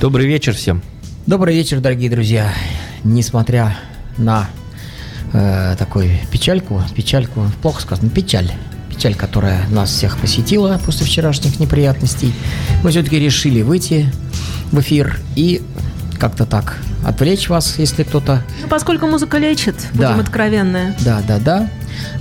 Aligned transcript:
Добрый 0.00 0.26
вечер 0.26 0.54
всем. 0.54 0.82
Добрый 1.26 1.54
вечер, 1.54 1.80
дорогие 1.80 2.10
друзья. 2.10 2.52
Несмотря 3.02 3.76
на 4.18 4.48
э, 5.32 5.74
такую 5.78 6.10
печальку, 6.30 6.82
печальку, 6.94 7.46
плохо 7.62 7.80
сказано, 7.82 8.10
печаль, 8.10 8.50
печаль, 8.90 9.14
которая 9.14 9.66
нас 9.68 9.90
всех 9.90 10.18
посетила 10.18 10.80
после 10.84 11.06
вчерашних 11.06 11.58
неприятностей, 11.58 12.32
мы 12.82 12.90
все-таки 12.90 13.18
решили 13.18 13.62
выйти 13.62 14.12
в 14.70 14.80
эфир 14.80 15.18
и 15.34 15.62
как-то 16.18 16.46
так 16.46 16.78
отвлечь 17.04 17.48
вас, 17.48 17.78
если 17.78 18.02
кто-то... 18.02 18.42
Ну, 18.62 18.68
поскольку 18.68 19.06
музыка 19.06 19.38
лечит, 19.38 19.76
Да. 19.94 20.10
будем 20.10 20.20
откровенны. 20.20 20.94
Да, 21.04 21.22
да, 21.26 21.38
да. 21.38 21.70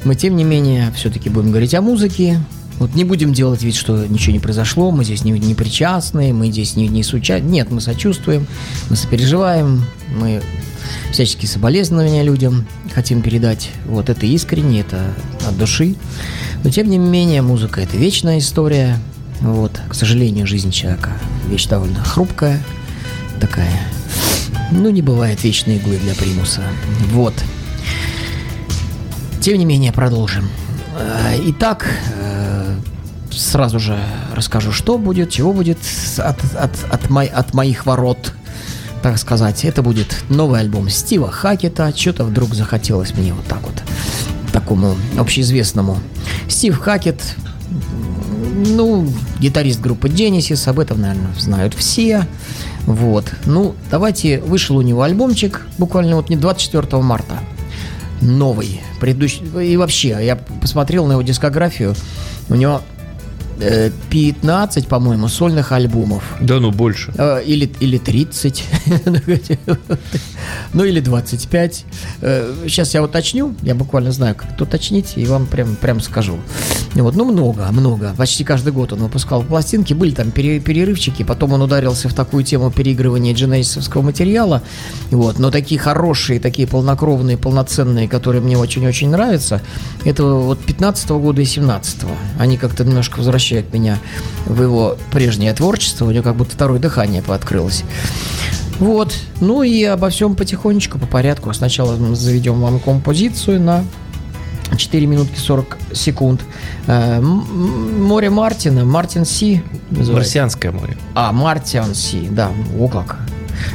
Мы, 0.03 0.15
тем 0.15 0.35
не 0.35 0.43
менее, 0.43 0.91
все-таки 0.95 1.29
будем 1.29 1.49
говорить 1.49 1.73
о 1.75 1.81
музыке. 1.81 2.39
Вот 2.79 2.93
не 2.93 3.03
будем 3.05 3.33
делать 3.33 3.63
вид, 3.63 3.75
что 3.75 4.05
ничего 4.05 4.33
не 4.33 4.39
произошло, 4.39 4.91
мы 4.91 5.05
здесь 5.05 5.23
не, 5.23 5.31
не 5.31 5.55
причастны, 5.55 6.33
мы 6.33 6.51
здесь 6.51 6.75
не, 6.75 6.87
не 6.87 7.03
случайно. 7.03 7.47
Нет, 7.47 7.71
мы 7.71 7.79
сочувствуем, 7.79 8.47
мы 8.89 8.95
сопереживаем, 8.95 9.85
мы 10.17 10.41
всяческие 11.11 11.47
соболезнования 11.47 12.23
людям 12.23 12.65
хотим 12.93 13.21
передать. 13.21 13.69
Вот 13.85 14.09
это 14.09 14.25
искренне, 14.25 14.81
это 14.81 15.13
от 15.47 15.57
души. 15.57 15.95
Но 16.63 16.69
тем 16.69 16.89
не 16.89 16.97
менее, 16.97 17.41
музыка 17.41 17.81
это 17.81 17.95
вечная 17.97 18.39
история. 18.39 18.99
Вот, 19.41 19.79
к 19.89 19.93
сожалению, 19.93 20.47
жизнь 20.47 20.71
человека 20.71 21.11
вещь 21.47 21.67
довольно 21.67 22.03
хрупкая, 22.03 22.61
такая. 23.39 23.81
Ну, 24.71 24.89
не 24.89 25.01
бывает 25.01 25.43
вечной 25.43 25.77
иглы 25.77 25.97
для 25.97 26.15
примуса. 26.15 26.61
Вот. 27.11 27.33
Тем 29.41 29.57
не 29.59 29.65
менее, 29.65 29.91
продолжим. 29.91 30.49
Э, 30.97 31.37
Итак, 31.47 31.87
сразу 33.35 33.79
же 33.79 33.97
расскажу, 34.33 34.71
что 34.71 34.97
будет, 34.97 35.29
чего 35.29 35.53
будет 35.53 35.77
от, 36.17 36.37
от, 36.55 36.71
от, 36.89 37.09
мой- 37.09 37.27
от 37.27 37.53
моих 37.53 37.85
ворот, 37.85 38.33
так 39.01 39.17
сказать. 39.17 39.65
Это 39.65 39.81
будет 39.81 40.23
новый 40.29 40.59
альбом 40.59 40.89
Стива 40.89 41.31
Хакета. 41.31 41.93
Что-то 41.95 42.23
вдруг 42.23 42.53
захотелось 42.55 43.13
мне 43.15 43.33
вот 43.33 43.45
так 43.45 43.61
вот, 43.61 43.83
такому 44.51 44.95
общеизвестному. 45.17 45.97
Стив 46.47 46.77
Хакет, 46.77 47.21
ну, 48.55 49.07
гитарист 49.39 49.81
группы 49.81 50.07
Genesis, 50.07 50.67
об 50.69 50.79
этом, 50.79 51.01
наверное, 51.01 51.33
знают 51.37 51.73
все. 51.73 52.27
Вот. 52.85 53.25
Ну, 53.45 53.75
давайте, 53.91 54.39
вышел 54.39 54.77
у 54.77 54.81
него 54.81 55.01
альбомчик 55.01 55.65
буквально 55.77 56.15
вот 56.15 56.29
не 56.29 56.35
24 56.35 57.01
марта. 57.01 57.39
Новый. 58.21 58.81
Предыдущий. 58.99 59.43
И 59.63 59.75
вообще, 59.77 60.17
я 60.21 60.35
посмотрел 60.35 61.05
на 61.05 61.13
его 61.13 61.21
дискографию. 61.21 61.95
У 62.49 62.55
него 62.55 62.81
15, 63.59 64.87
по-моему, 64.87 65.27
сольных 65.27 65.71
альбомов. 65.71 66.23
Да 66.41 66.59
ну 66.59 66.71
больше. 66.71 67.13
Э, 67.17 67.41
Или, 67.45 67.69
или 67.79 67.97
30. 67.97 68.63
Ну, 70.73 70.83
или 70.83 70.99
25. 70.99 71.85
Сейчас 72.65 72.93
я 72.93 73.01
уточню. 73.03 73.55
Я 73.63 73.73
буквально 73.75 74.11
знаю, 74.11 74.35
как 74.35 74.51
это 74.51 74.63
уточнить, 74.65 75.13
и 75.15 75.25
вам 75.25 75.47
прям, 75.47 75.75
прям 75.75 75.99
скажу. 76.01 76.37
Вот, 76.93 77.15
ну, 77.15 77.25
много, 77.25 77.67
много. 77.71 78.13
Почти 78.17 78.43
каждый 78.43 78.71
год 78.73 78.93
он 78.93 78.99
выпускал 78.99 79.41
пластинки. 79.43 79.93
Были 79.93 80.11
там 80.11 80.31
пере- 80.31 80.59
перерывчики. 80.59 81.23
Потом 81.23 81.53
он 81.53 81.61
ударился 81.61 82.09
в 82.09 82.13
такую 82.13 82.43
тему 82.43 82.71
переигрывания 82.71 83.33
дженейсовского 83.33 84.01
материала. 84.01 84.61
Вот, 85.11 85.39
но 85.39 85.49
такие 85.49 85.79
хорошие, 85.79 86.39
такие 86.39 86.67
полнокровные, 86.67 87.37
полноценные, 87.37 88.07
которые 88.07 88.41
мне 88.41 88.57
очень-очень 88.57 89.09
нравятся, 89.09 89.61
это 90.03 90.23
вот 90.25 90.59
15 90.59 91.09
года 91.11 91.41
и 91.41 91.45
17 91.45 92.03
-го. 92.03 92.15
Они 92.37 92.57
как-то 92.57 92.83
немножко 92.83 93.19
возвращают 93.45 93.73
меня 93.73 93.99
в 94.45 94.61
его 94.61 94.97
прежнее 95.11 95.53
творчество. 95.53 96.05
У 96.05 96.11
него 96.11 96.23
как 96.23 96.35
будто 96.35 96.51
второе 96.51 96.79
дыхание 96.79 97.21
пооткрылось. 97.21 97.83
Вот. 98.79 99.15
Ну 99.39 99.61
и 99.63 99.83
обо 99.83 100.09
всем 100.09 100.35
потихонечку, 100.35 100.97
по 100.99 101.05
порядку. 101.05 101.53
Сначала 101.53 101.95
заведем 102.15 102.59
вам 102.59 102.79
композицию 102.79 103.61
на 103.61 103.83
4 104.75 105.05
минутки 105.05 105.37
40 105.37 105.77
секунд. 105.93 106.41
Э, 106.87 107.21
Море 107.21 108.29
Мартина, 108.29 108.83
Мартин 108.83 109.25
Си. 109.25 109.61
называется. 109.91 110.13
Марсианское 110.13 110.71
море. 110.71 110.97
А, 111.13 111.31
Мартиан 111.31 111.93
Си, 111.93 112.27
да, 112.31 112.51
о 112.79 112.87
как. 112.87 113.17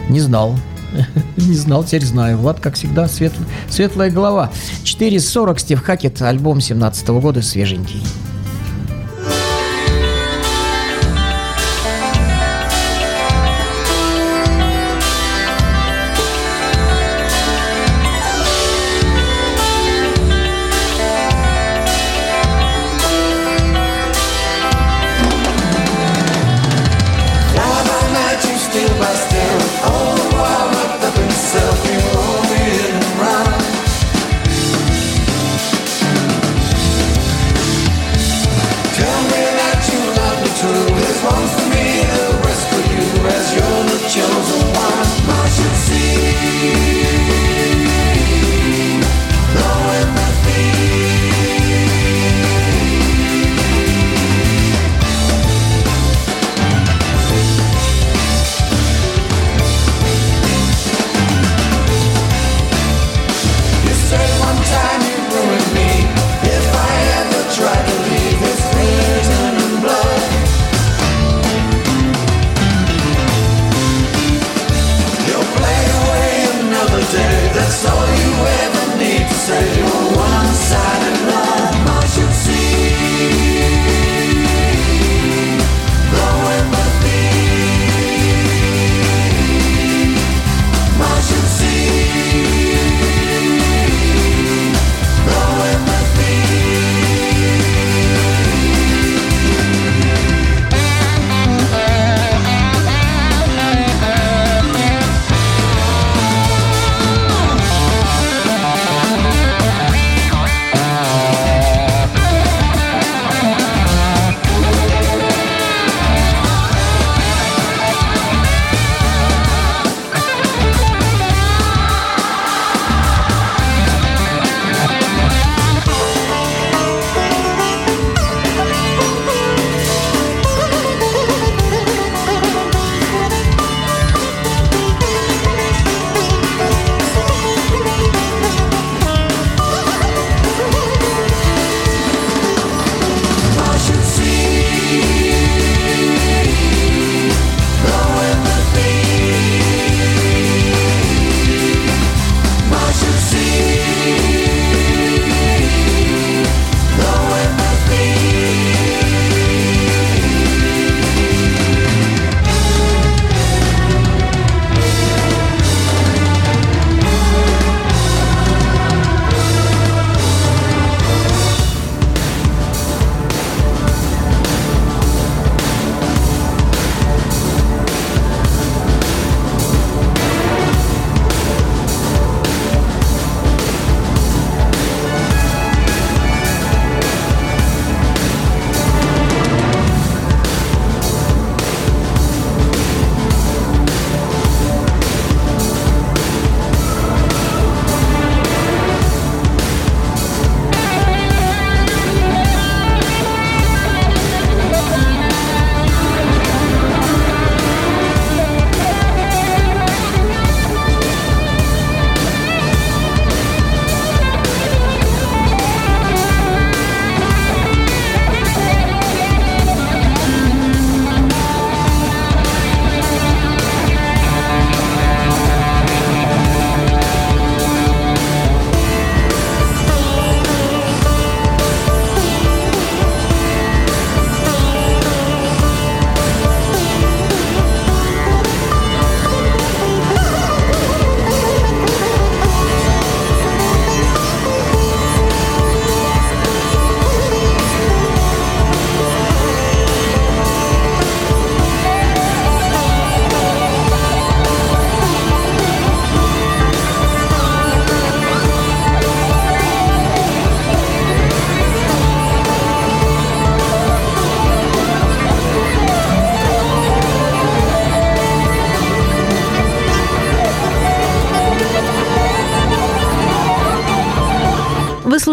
Не 0.09 0.21
знал. 0.21 0.57
Не 1.37 1.55
знал, 1.55 1.85
теперь 1.85 2.05
знаю. 2.05 2.37
Влад, 2.39 2.59
как 2.61 2.75
всегда, 2.75 3.07
свет- 3.07 3.33
светлая 3.69 4.11
голова. 4.11 4.51
4.40, 4.85 5.59
Стив 5.61 5.81
Хакет, 5.81 6.21
альбом 6.21 6.61
17 6.61 7.09
года, 7.09 7.41
свеженький. 7.43 8.03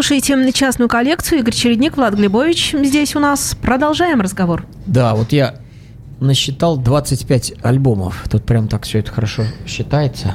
Слушаете 0.07 0.54
частную 0.54 0.88
коллекцию. 0.88 1.39
Игорь 1.39 1.54
Чередник, 1.54 1.98
Влад 1.98 2.13
Глебович 2.13 2.74
здесь 2.81 3.13
у 3.18 3.19
нас. 3.19 3.57
Продолжаем 3.62 4.21
разговор. 4.21 4.65
Да, 4.86 5.13
вот 5.15 5.33
я 5.33 5.56
насчитал 6.21 6.77
25 6.77 7.56
альбомов. 7.62 8.24
Тут 8.31 8.45
прям 8.45 8.69
так 8.69 8.86
все 8.86 9.00
это 9.00 9.12
хорошо 9.12 9.44
считается. 9.65 10.33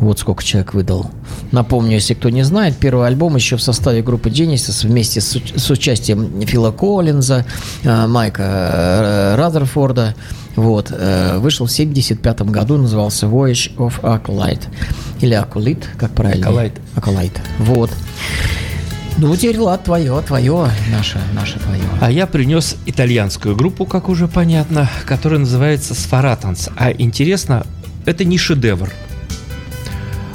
Вот 0.00 0.18
сколько 0.18 0.42
человек 0.42 0.74
выдал. 0.74 1.12
Напомню, 1.52 1.92
если 1.92 2.14
кто 2.14 2.28
не 2.28 2.42
знает, 2.42 2.76
первый 2.76 3.06
альбом 3.06 3.36
еще 3.36 3.56
в 3.56 3.62
составе 3.62 4.02
группы 4.02 4.30
Genesis 4.30 4.84
вместе 4.84 5.20
с, 5.20 5.36
с 5.36 5.70
участием 5.70 6.44
Фила 6.44 6.72
Коллинза, 6.72 7.46
э, 7.84 8.06
Майка 8.08 8.42
э, 8.42 9.34
Разерфорда. 9.36 10.16
Вот, 10.56 10.88
э, 10.90 11.38
вышел 11.38 11.66
в 11.66 11.70
75 11.70 12.42
году, 12.42 12.78
назывался 12.78 13.26
Voyage 13.26 13.76
of 13.76 14.00
Acolyte. 14.00 14.64
Или 15.20 15.40
Acolyte, 15.40 15.84
как 15.96 16.10
правильно? 16.10 16.46
Acolyte. 16.46 16.80
Acolyte. 16.96 17.38
Вот. 17.60 17.90
Ну, 19.18 19.36
теперь, 19.36 19.58
Влад, 19.58 19.84
твое, 19.84 20.20
твое, 20.22 20.70
наше, 20.90 21.20
наше 21.34 21.58
твое. 21.58 21.82
А 22.00 22.10
я 22.10 22.26
принес 22.26 22.76
итальянскую 22.86 23.54
группу, 23.54 23.84
как 23.84 24.08
уже 24.08 24.26
понятно, 24.26 24.90
которая 25.04 25.40
называется 25.40 25.94
Сфаратанс. 25.94 26.70
А 26.76 26.90
интересно, 26.90 27.66
это 28.06 28.24
не 28.24 28.38
шедевр. 28.38 28.90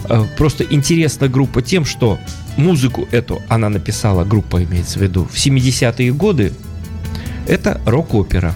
Э, 0.09 0.25
Просто 0.37 0.63
интересна 0.63 1.27
группа 1.27 1.61
тем, 1.61 1.85
что 1.85 2.19
музыку 2.55 3.07
эту 3.11 3.41
она 3.49 3.69
написала, 3.69 4.23
группа 4.23 4.63
имеется 4.63 4.99
в 4.99 5.01
виду, 5.01 5.25
в 5.25 5.35
70-е 5.35 6.13
годы. 6.13 6.53
Это 7.47 7.81
рок-опера 7.85 8.53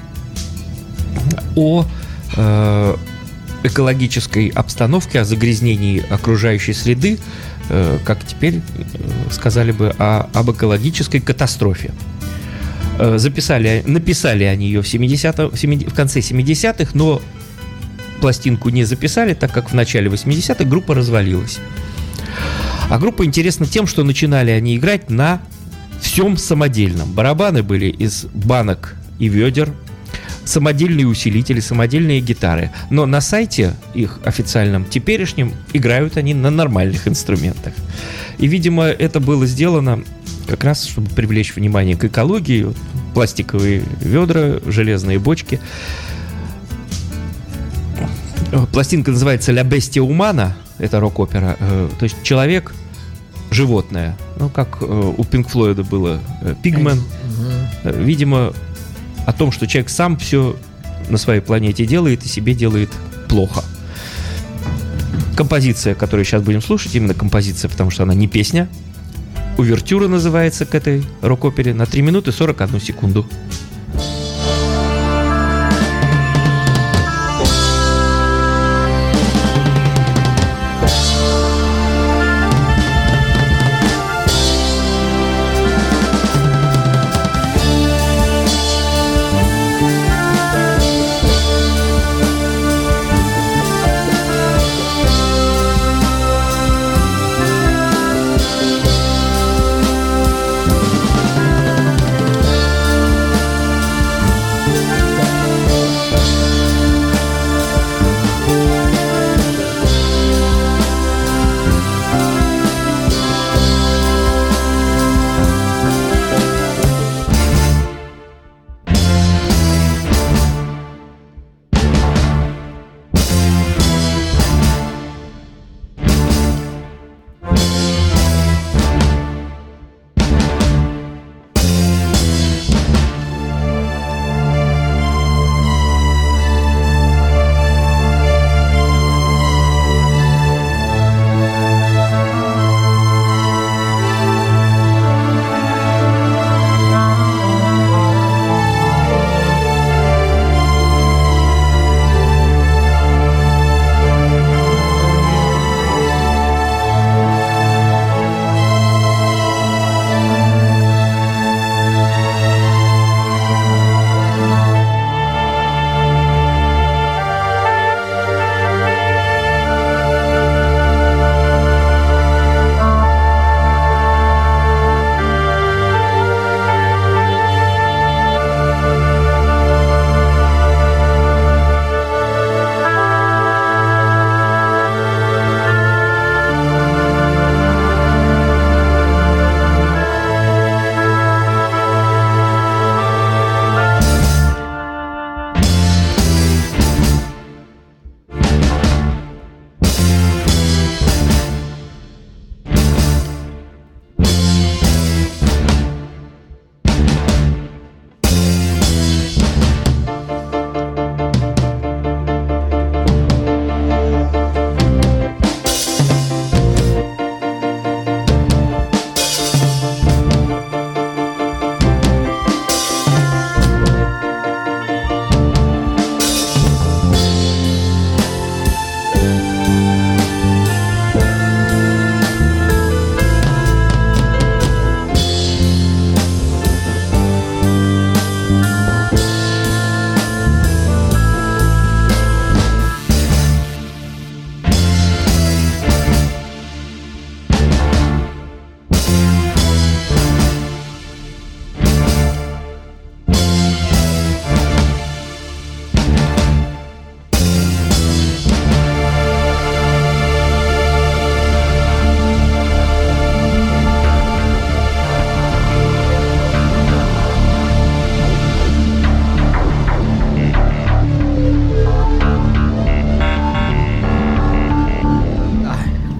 о 1.56 1.86
э, 2.36 2.96
экологической 3.64 4.50
обстановке, 4.50 5.22
о 5.22 5.26
загрязнении 5.26 6.04
окружающей 6.10 6.74
среды, 6.74 7.20
как 8.04 8.26
теперь 8.26 8.56
э, 8.56 9.32
сказали 9.32 9.72
бы, 9.72 9.94
о, 9.98 10.30
об 10.34 10.52
экологической 10.52 11.20
катастрофе. 11.20 11.92
Э, 13.00 13.18
Записали, 13.18 13.84
написали 13.86 14.44
они 14.44 14.68
ее 14.68 14.82
в, 14.82 14.88
70 14.88 15.38
в, 15.38 15.58
70 15.58 15.90
в 15.90 15.94
конце 15.94 16.20
70-х, 16.20 16.92
но 16.94 17.22
пластинку 18.20 18.70
не 18.70 18.84
записали, 18.84 19.34
так 19.34 19.52
как 19.52 19.72
в 19.72 19.74
начале 19.74 20.10
80-х 20.10 20.64
группа 20.66 20.94
развалилась. 20.96 21.60
А 22.90 23.00
группа 23.00 23.26
интересна 23.26 23.66
тем, 23.66 23.88
что 23.88 24.04
начинали 24.04 24.52
они 24.52 24.76
играть 24.76 25.10
на 25.10 25.42
всем 26.02 26.38
самодельном. 26.38 27.14
Барабаны 27.14 27.64
были 27.64 27.86
из 27.86 28.26
банок 28.34 28.96
и 29.18 29.30
ведер, 29.30 29.74
самодельные 30.46 31.08
усилители, 31.08 31.60
самодельные 31.60 32.22
гитары. 32.22 32.72
Но 32.90 33.06
на 33.06 33.22
сайте 33.22 33.74
их 33.94 34.20
официальном, 34.24 34.86
теперешнем, 34.86 35.54
играют 35.74 36.18
они 36.18 36.34
на 36.34 36.50
нормальных 36.50 37.08
инструментах. 37.08 37.74
И, 38.38 38.48
видимо, 38.48 38.86
это 38.86 39.20
было 39.20 39.46
сделано 39.46 40.04
как 40.48 40.64
раз, 40.64 40.86
чтобы 40.86 41.10
привлечь 41.10 41.56
внимание 41.56 41.96
к 41.96 42.06
экологии. 42.06 42.68
Пластиковые 43.14 43.84
ведра, 44.02 44.60
железные 44.66 45.20
бочки. 45.20 45.60
Пластинка 48.74 49.12
называется 49.12 49.52
«Ля 49.52 49.64
Бестия 49.64 50.02
Умана», 50.02 50.58
это 50.78 51.00
рок-опера, 51.00 51.56
э, 51.60 51.90
то 51.98 52.04
есть 52.04 52.18
человек, 52.24 52.74
животное, 53.50 54.18
ну, 54.38 54.50
как 54.50 54.80
э, 54.82 55.14
у 55.18 55.24
Пинк 55.24 55.48
Флойда 55.50 55.84
было 55.84 56.20
э, 56.42 56.56
«Пигмен», 56.62 57.02
видимо, 57.84 58.54
о 59.26 59.34
том, 59.34 59.52
что 59.52 59.68
человек 59.68 59.90
сам 59.90 60.18
все 60.18 60.56
на 61.10 61.18
своей 61.18 61.42
планете 61.42 61.86
делает 61.86 62.26
и 62.26 62.28
себе 62.28 62.54
делает 62.54 62.90
плохо. 63.28 63.64
Композиция, 65.36 65.96
которую 65.96 66.26
сейчас 66.26 66.42
будем 66.42 66.62
слушать, 66.62 66.94
именно 66.96 67.14
композиция, 67.14 67.70
потому 67.70 67.90
что 67.90 68.04
она 68.04 68.14
не 68.14 68.28
песня. 68.28 68.68
Увертюра 69.58 70.08
называется 70.08 70.66
к 70.66 70.76
этой 70.76 71.04
рок-опере 71.22 71.74
на 71.74 71.86
3 71.86 72.02
минуты 72.02 72.32
41 72.32 72.80
секунду. 72.80 73.28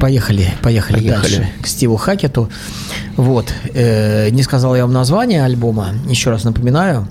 Поехали, 0.02 0.52
поехали, 0.64 0.96
Поехали. 0.98 1.22
дальше 1.22 1.50
к 1.62 1.68
Стиву 1.68 1.96
Хакету. 1.96 2.50
Вот, 3.18 3.54
э, 3.74 4.30
не 4.32 4.42
сказал 4.44 4.76
я 4.76 4.82
вам 4.84 4.94
название 4.94 5.44
альбома, 5.46 5.90
еще 6.10 6.32
раз 6.32 6.44
напоминаю. 6.44 7.08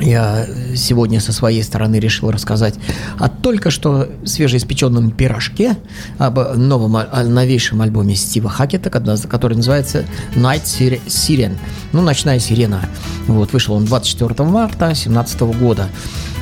Я 0.00 0.46
сегодня 0.74 1.20
со 1.20 1.32
своей 1.32 1.62
стороны 1.62 2.00
решил 2.00 2.32
рассказать 2.32 2.74
о 3.20 3.28
только 3.28 3.70
что 3.70 4.08
свежеиспеченном 4.24 5.12
пирожке, 5.12 5.76
об 6.18 6.40
новом, 6.56 6.96
о 6.96 7.22
новейшем 7.22 7.82
альбоме 7.82 8.16
Стива 8.16 8.50
Хакета, 8.50 8.90
который 8.90 9.54
называется 9.56 10.04
Night 10.34 10.64
Sir- 10.64 11.00
Siren. 11.06 11.56
Ну, 11.92 12.02
«Ночная 12.02 12.40
сирена». 12.40 12.80
Вот, 13.28 13.52
вышел 13.52 13.74
он 13.74 13.84
24 13.84 14.42
марта 14.48 14.86
2017 14.86 15.40
года. 15.42 15.86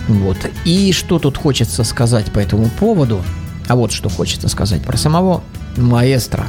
Вот. 0.08 0.38
И 0.64 0.92
что 0.92 1.18
тут 1.18 1.36
хочется 1.36 1.84
сказать 1.84 2.32
по 2.32 2.38
этому 2.38 2.70
поводу? 2.80 3.20
А 3.70 3.76
вот 3.76 3.92
что 3.92 4.08
хочется 4.08 4.48
сказать 4.48 4.82
про 4.82 4.96
самого 4.96 5.44
маэстро. 5.76 6.44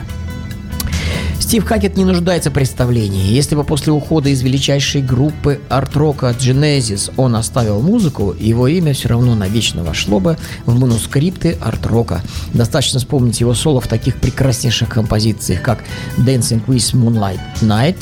Стив 1.39 1.63
Хакет 1.63 1.95
не 1.95 2.03
нуждается 2.03 2.49
в 2.49 2.53
представлении. 2.53 3.31
Если 3.31 3.53
бы 3.53 3.63
после 3.63 3.93
ухода 3.93 4.29
из 4.29 4.41
величайшей 4.41 5.03
группы 5.03 5.61
арт-рока 5.69 6.35
Genesis 6.39 7.13
он 7.17 7.35
оставил 7.35 7.79
музыку, 7.81 8.33
его 8.39 8.67
имя 8.67 8.93
все 8.93 9.09
равно 9.09 9.35
навечно 9.35 9.83
вошло 9.83 10.19
бы 10.19 10.35
в 10.65 10.79
манускрипты 10.79 11.59
арт-рока. 11.61 12.23
Достаточно 12.55 12.97
вспомнить 12.97 13.39
его 13.39 13.53
соло 13.53 13.81
в 13.81 13.87
таких 13.87 14.15
прекраснейших 14.15 14.89
композициях, 14.89 15.61
как 15.61 15.83
Dancing 16.17 16.65
with 16.65 16.95
Moonlight 16.95 17.39
Night, 17.61 17.97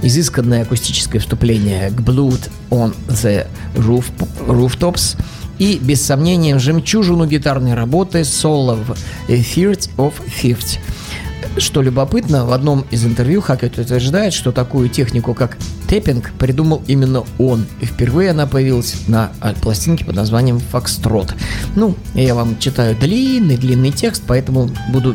изысканное 0.00 0.62
акустическое 0.62 1.20
вступление 1.20 1.90
к 1.90 2.00
Blood 2.00 2.48
on 2.70 2.94
the 3.08 3.46
Roof, 3.74 4.06
Rooftops 4.46 5.18
и, 5.58 5.78
без 5.78 6.04
сомнения, 6.04 6.58
жемчужину 6.58 7.26
гитарной 7.26 7.74
работы 7.74 8.24
соло 8.24 8.74
в 8.74 8.90
A 9.28 9.34
of 9.34 10.14
Fifth. 10.42 10.78
Что 11.58 11.82
любопытно, 11.82 12.46
в 12.46 12.52
одном 12.52 12.84
из 12.90 13.04
интервью 13.04 13.40
Хакет 13.40 13.78
утверждает, 13.78 14.32
что 14.32 14.50
такую 14.50 14.88
технику, 14.88 15.34
как 15.34 15.56
тэппинг, 15.88 16.32
придумал 16.32 16.82
именно 16.88 17.24
он. 17.38 17.66
И 17.80 17.86
впервые 17.86 18.30
она 18.30 18.46
появилась 18.46 18.96
на 19.06 19.30
а, 19.40 19.52
пластинке 19.52 20.04
под 20.04 20.16
названием 20.16 20.58
«Фокстрот». 20.58 21.34
Ну, 21.76 21.94
я 22.14 22.34
вам 22.34 22.58
читаю 22.58 22.96
длинный-длинный 22.96 23.92
текст, 23.92 24.24
поэтому 24.26 24.70
буду 24.90 25.14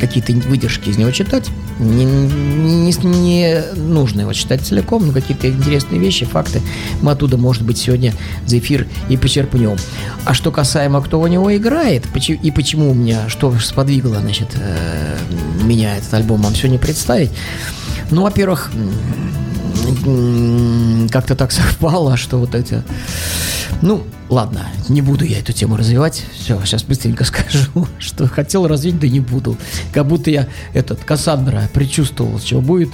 какие-то 0.00 0.32
выдержки 0.48 0.88
из 0.88 0.96
него 0.96 1.10
читать. 1.10 1.50
Не, 1.78 2.04
не, 2.04 2.92
не 3.04 3.62
нужно 3.74 4.22
его 4.22 4.32
читать 4.32 4.62
целиком, 4.62 5.06
но 5.06 5.12
какие-то 5.12 5.48
интересные 5.48 6.00
вещи, 6.00 6.24
факты 6.24 6.62
мы 7.02 7.12
оттуда, 7.12 7.36
может 7.36 7.62
быть, 7.62 7.76
сегодня 7.76 8.14
за 8.46 8.58
эфир 8.58 8.86
и 9.08 9.16
почерпнем. 9.16 9.76
А 10.24 10.32
что 10.32 10.50
касаемо, 10.50 11.02
кто 11.02 11.20
у 11.20 11.26
него 11.26 11.54
играет, 11.54 12.06
и 12.28 12.50
почему 12.50 12.90
у 12.90 12.94
меня, 12.94 13.28
что 13.28 13.52
сподвигло, 13.58 14.20
значит, 14.20 14.48
э, 14.54 15.16
меня 15.62 15.96
этот 15.96 16.14
альбом 16.14 16.40
вам 16.40 16.54
сегодня 16.54 16.78
представить, 16.78 17.30
ну, 18.10 18.22
во-первых, 18.22 18.70
как-то 21.10 21.34
так 21.34 21.52
совпало, 21.52 22.16
что 22.16 22.38
вот 22.38 22.54
эти... 22.54 22.82
Ну, 23.82 24.04
ладно, 24.28 24.66
не 24.88 25.02
буду 25.02 25.24
я 25.24 25.38
эту 25.40 25.52
тему 25.52 25.76
развивать. 25.76 26.24
Все, 26.34 26.60
сейчас 26.64 26.82
быстренько 26.82 27.24
скажу, 27.24 27.86
что 27.98 28.26
хотел 28.26 28.66
развить, 28.66 28.98
да 28.98 29.08
не 29.08 29.20
буду. 29.20 29.56
Как 29.92 30.06
будто 30.06 30.30
я 30.30 30.46
этот 30.74 31.04
Кассандра 31.04 31.68
предчувствовал, 31.72 32.38
чего 32.40 32.60
будет. 32.60 32.90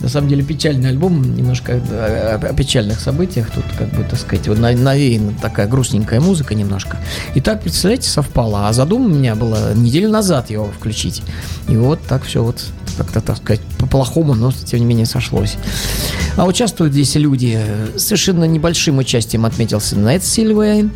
На 0.00 0.08
самом 0.08 0.28
деле 0.28 0.42
печальный 0.42 0.90
альбом, 0.90 1.34
немножко 1.34 1.72
э, 1.72 2.34
о, 2.36 2.54
печальных 2.54 3.00
событиях. 3.00 3.50
Тут, 3.50 3.64
как 3.76 3.90
бы, 3.90 4.04
так 4.04 4.18
сказать, 4.18 4.46
вот 4.48 4.58
на- 4.58 4.72
навеяна 4.72 5.32
такая 5.40 5.66
грустненькая 5.66 6.20
музыка 6.20 6.54
немножко. 6.54 6.98
И 7.34 7.40
так, 7.40 7.62
представляете, 7.62 8.08
совпало. 8.08 8.68
А 8.68 8.72
задум 8.72 9.06
у 9.06 9.08
меня 9.08 9.34
было 9.34 9.74
неделю 9.74 10.08
назад 10.10 10.50
его 10.50 10.66
включить. 10.66 11.22
И 11.68 11.76
вот 11.76 12.00
так 12.08 12.24
все 12.24 12.42
вот 12.42 12.64
как-то, 12.96 13.20
так 13.20 13.36
сказать, 13.36 13.60
по-плохому, 13.78 14.34
но 14.34 14.52
тем 14.52 14.80
не 14.80 14.86
менее 14.86 15.06
сошлось. 15.06 15.56
А 16.36 16.44
участвуют 16.46 16.92
здесь 16.92 17.14
люди 17.16 17.60
совершенно 17.96 18.44
небольшим 18.44 18.98
участием 18.98 19.44
отметился 19.44 19.96
Найт 19.98 20.24
Сильвейн. 20.68 20.90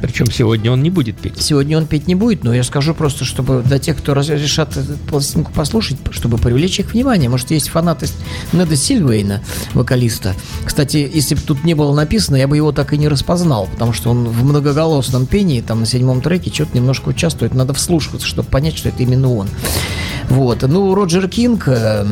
Причем 0.00 0.26
сегодня 0.32 0.72
он 0.72 0.82
не 0.82 0.90
будет 0.90 1.16
петь. 1.16 1.40
Сегодня 1.40 1.78
он 1.78 1.86
петь 1.86 2.08
не 2.08 2.16
будет, 2.16 2.42
но 2.42 2.52
я 2.52 2.64
скажу 2.64 2.92
просто, 2.92 3.24
чтобы 3.24 3.62
для 3.64 3.78
тех, 3.78 3.96
кто 3.96 4.14
раз- 4.14 4.30
решат 4.30 4.76
эту 4.76 4.94
пластинку 5.08 5.52
послушать, 5.52 5.96
чтобы 6.10 6.38
привлечь 6.38 6.80
их 6.80 6.92
внимание. 6.92 7.30
Может, 7.30 7.52
есть 7.52 7.68
фанаты 7.68 8.08
Неда 8.52 8.74
Сильвейна, 8.74 9.44
вокалиста. 9.74 10.34
Кстати, 10.64 11.08
если 11.14 11.36
бы 11.36 11.40
тут 11.42 11.62
не 11.62 11.74
было 11.74 11.94
написано, 11.94 12.34
я 12.34 12.48
бы 12.48 12.56
его 12.56 12.72
так 12.72 12.92
и 12.92 12.98
не 12.98 13.06
распознал, 13.06 13.68
потому 13.70 13.92
что 13.92 14.10
он 14.10 14.24
в 14.24 14.44
многоголосном 14.44 15.26
пении, 15.26 15.60
там 15.60 15.78
на 15.78 15.86
седьмом 15.86 16.20
треке, 16.20 16.52
что-то 16.52 16.76
немножко 16.76 17.10
участвует. 17.10 17.54
Надо 17.54 17.72
вслушиваться, 17.72 18.26
чтобы 18.26 18.48
понять, 18.48 18.76
что 18.76 18.88
это 18.88 19.04
именно 19.04 19.32
он. 19.32 19.48
Вот. 20.28 20.62
Ну, 20.62 20.94
Роджер 20.94 21.28
Кинг, 21.28 21.64
э, 21.66 22.04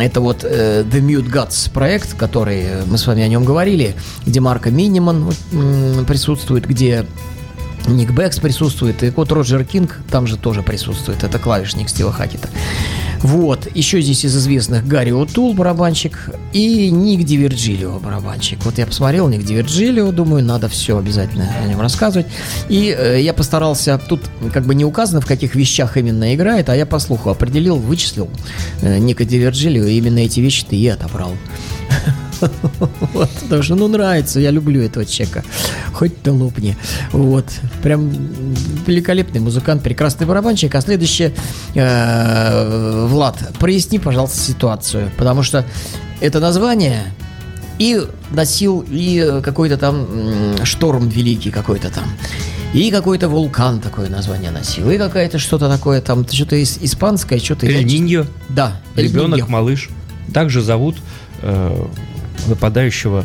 это 0.00 0.20
вот 0.20 0.44
э, 0.44 0.82
The 0.82 1.00
Mute 1.00 1.30
Gods 1.30 1.70
проект, 1.72 2.14
который 2.14 2.62
э, 2.62 2.82
мы 2.86 2.98
с 2.98 3.06
вами 3.06 3.22
о 3.22 3.28
нем 3.28 3.44
говорили, 3.44 3.94
где 4.26 4.40
Марко 4.40 4.70
Миннеман 4.70 5.32
присутствует, 6.06 6.66
где 6.66 7.06
Ник 7.86 8.12
Бэггс 8.12 8.38
присутствует, 8.38 9.02
и 9.02 9.10
вот 9.10 9.30
Роджер 9.30 9.64
Кинг 9.64 10.00
там 10.10 10.26
же 10.26 10.36
тоже 10.36 10.62
присутствует, 10.62 11.22
это 11.22 11.38
клавишник 11.38 11.88
Стива 11.88 12.12
Хэкетта. 12.12 12.48
Вот, 13.24 13.66
еще 13.74 14.02
здесь 14.02 14.22
из 14.26 14.36
известных 14.36 14.86
Гарри 14.86 15.12
Утул, 15.12 15.54
барабанщик, 15.54 16.28
и 16.52 16.90
Ник 16.90 17.24
Диверджилио, 17.24 17.98
барабанщик. 17.98 18.62
Вот 18.66 18.76
я 18.76 18.86
посмотрел 18.86 19.28
Ник 19.28 19.42
Диверджилио, 19.42 20.12
думаю, 20.12 20.44
надо 20.44 20.68
все 20.68 20.98
обязательно 20.98 21.50
о 21.64 21.66
нем 21.66 21.80
рассказывать. 21.80 22.26
И 22.68 22.94
э, 22.94 23.22
я 23.22 23.32
постарался, 23.32 23.96
тут 23.96 24.20
как 24.52 24.66
бы 24.66 24.74
не 24.74 24.84
указано, 24.84 25.22
в 25.22 25.26
каких 25.26 25.54
вещах 25.54 25.96
именно 25.96 26.34
играет, 26.34 26.68
а 26.68 26.76
я 26.76 26.84
по 26.84 26.98
слуху 26.98 27.30
определил, 27.30 27.76
вычислил 27.76 28.28
э, 28.82 28.98
Ника 28.98 29.24
Диверджилио, 29.24 29.86
именно 29.86 30.18
эти 30.18 30.40
вещи 30.40 30.66
ты 30.68 30.76
и 30.76 30.86
отобрал. 30.86 31.32
Вот, 33.14 33.30
потому 33.42 33.62
что, 33.62 33.74
ну, 33.74 33.88
нравится, 33.88 34.40
я 34.40 34.50
люблю 34.50 34.82
этого 34.82 35.04
чека. 35.06 35.42
Хоть 35.92 36.22
ты 36.22 36.32
лопни. 36.32 36.76
Вот. 37.12 37.46
Прям 37.82 38.10
великолепный 38.86 39.40
музыкант, 39.40 39.82
прекрасный 39.82 40.26
барабанщик. 40.26 40.74
А 40.74 40.80
следующее, 40.80 41.32
э, 41.74 43.06
Влад, 43.08 43.36
проясни, 43.58 43.98
пожалуйста, 43.98 44.38
ситуацию. 44.38 45.10
Потому 45.16 45.42
что 45.42 45.64
это 46.20 46.40
название 46.40 47.04
и 47.78 48.00
носил 48.30 48.84
и 48.88 49.40
какой-то 49.42 49.76
там 49.76 50.06
шторм 50.64 51.08
великий 51.08 51.50
какой-то 51.50 51.90
там. 51.90 52.04
И 52.72 52.90
какой-то 52.90 53.28
вулкан 53.28 53.80
такое 53.80 54.08
название 54.08 54.50
носил. 54.50 54.90
И 54.90 54.98
какая-то 54.98 55.38
что-то 55.38 55.68
такое 55.68 56.00
там, 56.00 56.26
что-то 56.28 56.56
ис- 56.56 56.78
испанское, 56.80 57.38
что-то... 57.38 57.66
Эль 57.66 57.84
Ниньо, 57.84 58.26
Да, 58.48 58.80
Эль 58.96 59.04
ребенок, 59.04 59.48
малыш. 59.48 59.90
Также 60.32 60.60
зовут 60.60 60.96
э, 61.42 61.86
нападающего 62.48 63.24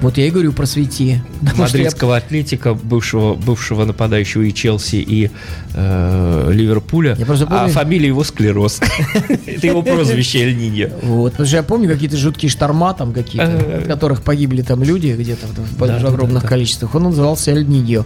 Вот 0.00 0.16
я 0.16 0.26
и 0.26 0.30
говорю, 0.30 0.52
просвети. 0.52 1.20
Потому 1.40 1.66
что 1.66 1.76
я- 1.78 1.82
мадридского 1.84 2.16
атлетика, 2.16 2.74
бывшего, 2.74 3.34
бывшего 3.34 3.84
нападающего 3.84 4.42
и 4.42 4.54
Челси, 4.54 4.96
и 4.96 5.30
э, 5.74 6.50
Ливерпуля. 6.52 7.16
Я 7.18 7.26
просто 7.26 7.46
А 7.46 7.58
помню- 7.58 7.72
фамилия 7.72 8.06
его 8.06 8.22
Склероз. 8.22 8.78
Это 9.46 9.66
его 9.66 9.82
прозвище 9.82 10.38
Эль 10.44 10.56
Ниньо. 10.56 10.90
Вот, 11.02 11.32
потому 11.32 11.48
что 11.48 11.56
я 11.56 11.62
помню 11.64 11.88
какие-то 11.88 12.16
жуткие 12.16 12.48
шторма 12.48 12.94
там 12.94 13.12
какие-то, 13.12 13.50
Э. 13.50 13.78
от 13.78 13.86
которых 13.88 14.22
погибли 14.22 14.62
там 14.62 14.84
люди 14.84 15.16
где-то 15.18 15.48
в, 15.48 15.78
Да, 15.80 15.98
да, 15.98 16.08
огромных 16.08 16.34
да, 16.34 16.40
да. 16.42 16.48
количествах. 16.48 16.94
Он 16.94 17.02
назывался 17.02 17.50
Эль 17.50 17.66
Ниньо. 17.66 18.04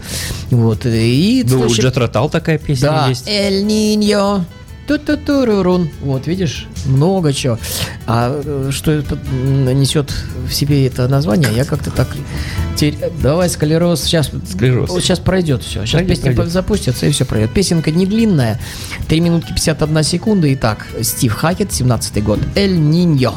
Вот, 0.50 0.86
и... 0.86 1.44
Ну, 1.46 1.60
у 1.60 1.66
Джет 1.68 1.98
такая 2.32 2.56
песня 2.56 2.88
Да, 2.88 3.08
есть. 3.10 3.28
Эль 3.28 3.66
Ниньо. 3.66 4.46
Ту-ту-турурун. 4.86 5.88
Вот, 6.00 6.26
видишь, 6.26 6.66
много 6.86 7.32
чего. 7.32 7.58
А 8.06 8.40
э, 8.44 8.70
что 8.72 8.90
это 8.90 9.16
несет 9.36 10.12
в 10.48 10.52
себе 10.52 10.86
это 10.86 11.06
название, 11.08 11.50
я 11.54 11.64
как-то 11.64 11.90
так... 11.90 12.08
Теперь, 12.76 12.98
давай, 13.22 13.48
склероз, 13.48 14.02
сейчас, 14.02 14.30
Склероз. 14.50 14.90
вот 14.90 15.02
сейчас 15.02 15.18
пройдет 15.20 15.62
все. 15.62 15.80
Сейчас 15.84 15.92
Пройдет, 16.00 16.16
песня 16.16 16.34
пройдет. 16.34 16.52
запустится, 16.52 17.06
и 17.06 17.10
все 17.12 17.24
пройдет. 17.24 17.52
Песенка 17.52 17.90
не 17.90 18.06
длинная, 18.06 18.58
3 19.08 19.20
минутки 19.20 19.52
51 19.52 20.02
секунда. 20.02 20.52
Итак, 20.54 20.86
Стив 21.02 21.32
Хакет, 21.32 21.72
17 21.72 22.22
год, 22.24 22.40
Эль 22.56 22.76
Ниньо. 22.78 23.34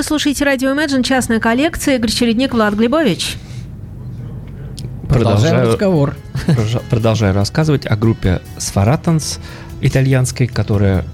Вы 0.00 0.04
слушаете 0.04 0.46
радио 0.46 0.70
Imagine, 0.70 1.02
частная 1.02 1.40
коллекция, 1.40 1.96
Игорь 1.96 2.10
Чередник, 2.10 2.54
Влад 2.54 2.72
Глебович. 2.72 3.36
Продолжаем 5.06 5.56
Продолжаю- 5.56 5.68
разговор. 5.68 6.16
Продолжа- 6.46 6.82
Продолжаю 6.88 7.34
рассказывать 7.34 7.84
о 7.84 7.96
группе 7.96 8.40
Сфаратанс 8.56 9.40
итальянской, 9.82 10.46
которая 10.46 11.04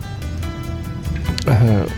э, 1.47 1.89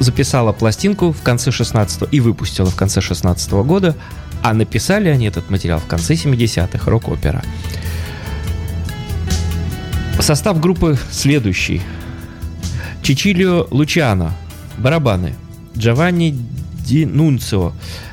записала 0.00 0.50
пластинку 0.50 1.12
в 1.12 1.22
конце 1.22 1.52
16 1.52 2.08
и 2.10 2.18
выпустила 2.18 2.66
в 2.68 2.74
конце 2.74 3.00
16 3.00 3.52
года, 3.52 3.94
а 4.42 4.52
написали 4.52 5.10
они 5.10 5.26
этот 5.26 5.48
материал 5.48 5.78
в 5.78 5.86
конце 5.86 6.14
70-х, 6.14 6.90
рок-опера. 6.90 7.40
Состав 10.18 10.58
группы 10.58 10.98
следующий. 11.12 11.80
Чичилио 13.00 13.68
Лучано, 13.70 14.32
барабаны. 14.76 15.36
Джованни 15.80 16.36
Ди 16.84 17.06
Нунцио, 17.06 17.72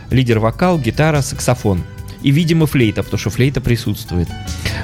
лидер 0.09 0.39
вокал, 0.39 0.79
гитара, 0.79 1.21
саксофон. 1.21 1.83
И, 2.23 2.31
видимо, 2.31 2.65
флейта, 2.65 3.03
потому 3.03 3.19
что 3.19 3.29
флейта 3.29 3.61
присутствует. 3.61 4.29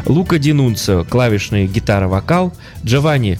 Лука 0.05 0.37
Ди 0.37 0.51
Нунцио, 0.53 1.03
клавишные, 1.03 1.65
гитара, 1.67 2.07
вокал. 2.07 2.53
Джованни 2.83 3.39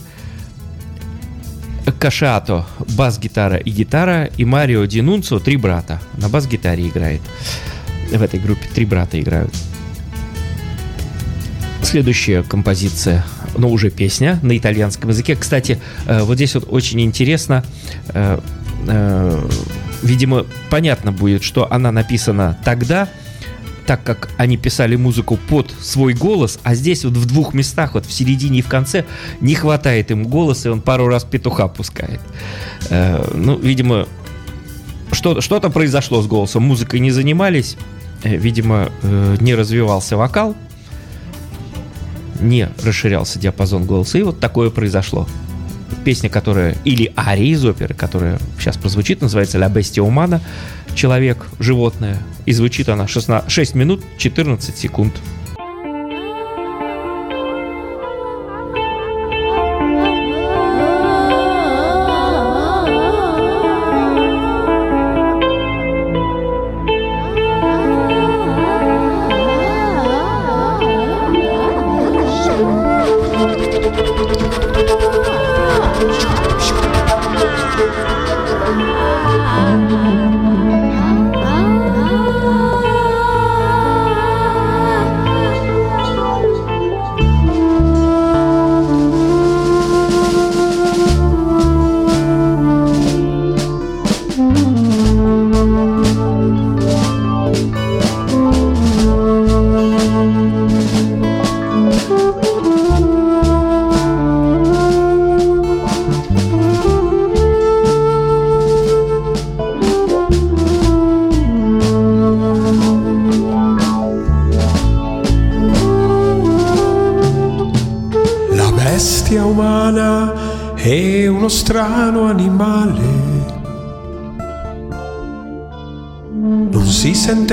Кашато, 1.99 2.65
бас-гитара 2.95 3.58
и 3.58 3.69
гитара. 3.69 4.25
И 4.38 4.45
Марио 4.45 4.86
Ди 4.86 5.01
Нунцио, 5.01 5.39
три 5.39 5.58
брата. 5.58 6.01
На 6.17 6.29
бас-гитаре 6.29 6.88
играет. 6.88 7.21
В 8.12 8.21
этой 8.21 8.39
группе 8.39 8.67
три 8.73 8.86
брата 8.86 9.19
играют. 9.19 9.53
Следующая 11.82 12.43
композиция, 12.43 13.25
но 13.58 13.69
уже 13.69 13.89
песня 13.91 14.39
на 14.41 14.58
итальянском 14.58 15.10
языке. 15.10 15.36
Кстати, 15.36 15.79
э, 16.06 16.23
вот 16.23 16.36
здесь 16.36 16.56
вот 16.56 16.65
очень 16.69 17.01
интересно, 17.01 17.63
э, 18.88 19.50
видимо, 20.02 20.46
понятно 20.69 21.12
будет, 21.12 21.43
что 21.43 21.72
она 21.72 21.91
написана 21.91 22.58
тогда, 22.63 23.08
так 23.86 24.04
как 24.04 24.30
они 24.38 24.58
писали 24.58 24.96
музыку 24.96 25.38
под 25.50 25.74
свой 25.82 26.13
голос, 26.13 26.60
а 26.63 26.74
здесь 26.76 27.04
вот 27.04 27.17
в 27.17 27.26
двух 27.26 27.54
местах, 27.54 27.96
вот 27.96 28.06
в 28.06 28.12
середине 28.13 28.60
и 28.60 28.62
в 28.62 28.67
конце, 28.67 29.06
не 29.41 29.56
хватает 29.56 30.12
им 30.12 30.24
голоса, 30.26 30.69
и 30.69 30.72
он 30.72 30.82
пару 30.82 31.08
раз 31.08 31.24
петуха 31.24 31.67
пускает. 31.67 32.22
Э, 32.89 33.24
ну, 33.34 33.58
видимо, 33.58 34.08
что- 35.12 35.41
что-то 35.41 35.69
произошло 35.69 36.22
с 36.22 36.28
голосом, 36.28 36.63
музыкой 36.63 37.00
не 37.00 37.12
занимались, 37.12 37.78
э, 38.24 38.36
видимо, 38.38 38.89
э, 39.02 39.38
не 39.39 39.54
развивался 39.54 40.15
вокал, 40.17 40.56
не 42.39 42.69
расширялся 42.84 43.39
диапазон 43.39 43.86
голоса, 43.86 44.17
и 44.17 44.22
вот 44.24 44.39
такое 44.39 44.69
произошло. 44.69 45.28
Песня, 46.04 46.30
которая, 46.30 46.76
или 46.84 47.13
ария 47.18 47.54
из 47.54 47.63
оперы, 47.66 47.94
которая 47.94 48.39
сейчас 48.60 48.78
прозвучит, 48.78 49.22
называется 49.22 49.58
«La 49.58 49.72
Bestia 49.72 50.06
Umana», 50.08 50.42
«Человек, 50.96 51.46
животное», 51.60 52.18
и 52.46 52.52
звучит 52.52 52.89
она 52.89 53.08
16, 53.08 53.52
6 53.52 53.76
минут 53.76 54.04
14 54.18 54.78
секунд. 54.78 55.13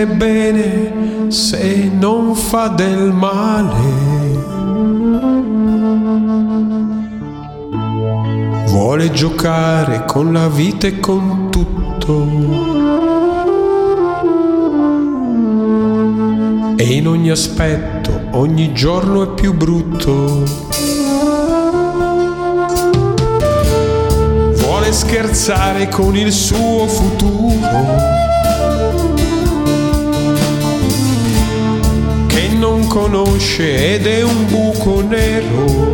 Si 0.01 0.07
sente 0.07 0.07
bene 0.07 1.31
se 1.31 1.91
non 1.99 2.35
fa 2.35 2.69
del 2.69 3.13
male. 3.13 3.99
Vuole 8.67 9.11
giocare 9.11 10.05
con 10.07 10.33
la 10.33 10.49
vita 10.49 10.87
e 10.87 11.01
con 11.01 11.49
tutto. 11.51 12.29
E 16.77 16.85
in 16.85 17.07
ogni 17.07 17.31
aspetto, 17.31 18.21
ogni 18.33 18.73
giorno 18.73 19.23
è 19.23 19.35
più 19.35 19.53
brutto. 19.53 20.45
Vuole 24.57 24.93
scherzare 24.93 25.89
con 25.89 26.17
il 26.17 26.33
suo 26.33 26.87
futuro. 26.87 28.30
Conosce 32.91 33.95
ed 33.95 34.05
è 34.05 34.23
un 34.23 34.47
buco 34.47 35.01
nero. 35.01 35.93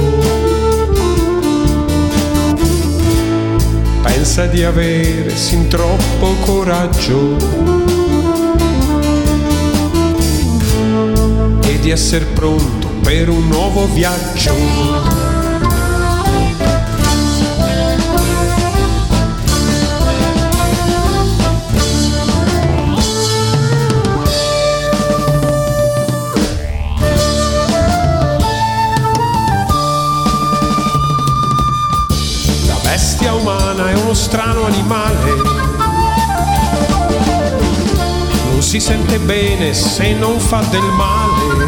Pensa 4.01 4.47
di 4.47 4.65
avere 4.65 5.37
sin 5.37 5.69
troppo 5.69 6.35
coraggio 6.41 7.37
e 11.61 11.79
di 11.81 11.91
essere 11.91 12.25
pronto 12.25 12.89
per 13.03 13.29
un 13.29 13.47
nuovo 13.47 13.87
viaggio. 13.93 15.26
È 33.89 33.95
uno 33.95 34.15
strano 34.15 34.65
animale. 34.65 35.35
Non 38.51 38.63
si 38.63 38.81
sente 38.81 39.19
bene 39.19 39.75
se 39.75 40.13
non 40.15 40.41
fa 40.41 40.61
del 40.71 40.83
male. 40.83 41.67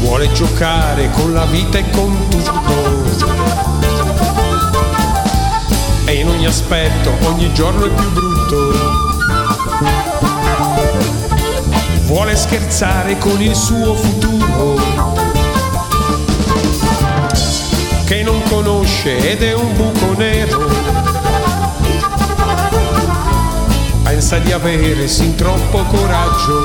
Vuole 0.00 0.32
giocare 0.32 1.10
con 1.10 1.32
la 1.32 1.44
vita 1.44 1.78
e 1.78 1.90
con 1.90 2.28
tutto. 2.28 3.32
E 6.06 6.14
in 6.14 6.28
ogni 6.28 6.46
aspetto, 6.46 7.12
ogni 7.22 7.52
giorno 7.52 7.86
è 7.86 7.90
più 7.90 8.10
brutto. 8.10 8.72
Vuole 12.02 12.36
scherzare 12.36 13.18
con 13.18 13.40
il 13.40 13.54
suo 13.54 13.94
futuro 13.94 15.23
che 18.14 18.22
non 18.22 18.40
conosce 18.44 19.32
ed 19.32 19.42
è 19.42 19.52
un 19.54 19.74
buco 19.74 20.12
nero. 20.16 20.70
Pensa 24.04 24.38
di 24.38 24.52
avere 24.52 25.08
sin 25.08 25.34
troppo 25.34 25.82
coraggio 25.82 26.64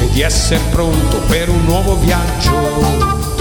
e 0.00 0.08
di 0.10 0.20
essere 0.20 0.60
pronto 0.70 1.18
per 1.26 1.48
un 1.48 1.64
nuovo 1.64 1.96
viaggio. 1.96 3.31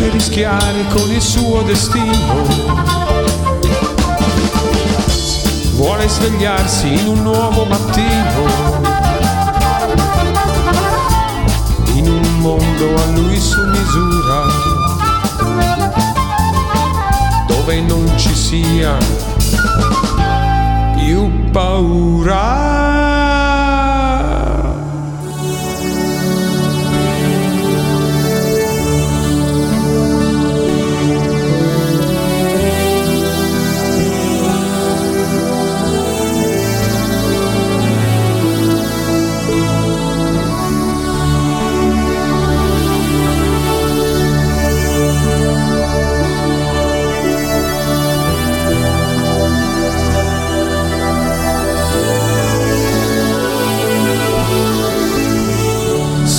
Legge 0.00 0.08
rischiare 0.08 0.86
con 0.88 1.10
il 1.10 1.20
suo 1.20 1.62
destino. 1.62 2.44
Vuole 5.74 6.08
svegliarsi 6.08 6.92
in 6.92 7.06
un 7.08 7.22
nuovo 7.22 7.64
mattino. 7.64 8.78
In 11.94 12.08
un 12.08 12.38
mondo 12.38 12.94
a 12.94 13.06
lui 13.14 13.38
su 13.38 13.60
misura. 13.66 14.46
Dove 17.46 17.80
non 17.80 18.10
ci 18.16 18.34
sia 18.34 18.96
più 20.96 21.50
paura. 21.50 22.99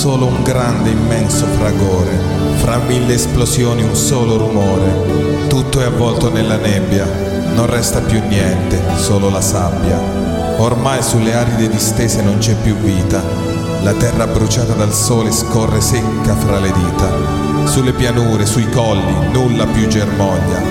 Solo 0.02 0.26
un 0.26 0.42
grande 0.42 0.90
immenso 0.90 1.46
fragore, 1.46 2.10
fra 2.56 2.78
mille 2.78 3.14
esplosioni 3.14 3.84
un 3.84 3.94
solo 3.94 4.36
rumore, 4.36 5.46
tutto 5.46 5.80
è 5.80 5.84
avvolto 5.84 6.28
nella 6.28 6.56
nebbia, 6.56 7.06
non 7.54 7.66
resta 7.66 8.00
più 8.00 8.20
niente, 8.26 8.82
solo 8.96 9.30
la 9.30 9.40
sabbia. 9.40 9.96
Ormai 10.56 11.00
sulle 11.04 11.34
aride 11.34 11.68
distese 11.68 12.20
non 12.20 12.38
c'è 12.38 12.56
più 12.56 12.74
vita, 12.78 13.22
la 13.82 13.92
terra 13.92 14.26
bruciata 14.26 14.72
dal 14.72 14.92
sole 14.92 15.30
scorre 15.30 15.80
secca 15.80 16.34
fra 16.34 16.58
le 16.58 16.72
dita, 16.72 17.68
sulle 17.68 17.92
pianure, 17.92 18.44
sui 18.44 18.68
colli, 18.70 19.30
nulla 19.30 19.66
più 19.66 19.86
germoglia, 19.86 20.62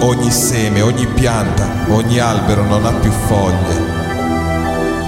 ogni 0.00 0.30
seme, 0.30 0.80
ogni 0.80 1.06
pianta, 1.06 1.84
ogni 1.90 2.18
albero 2.18 2.64
non 2.64 2.86
ha 2.86 2.92
più 2.92 3.10
foglie, 3.10 3.89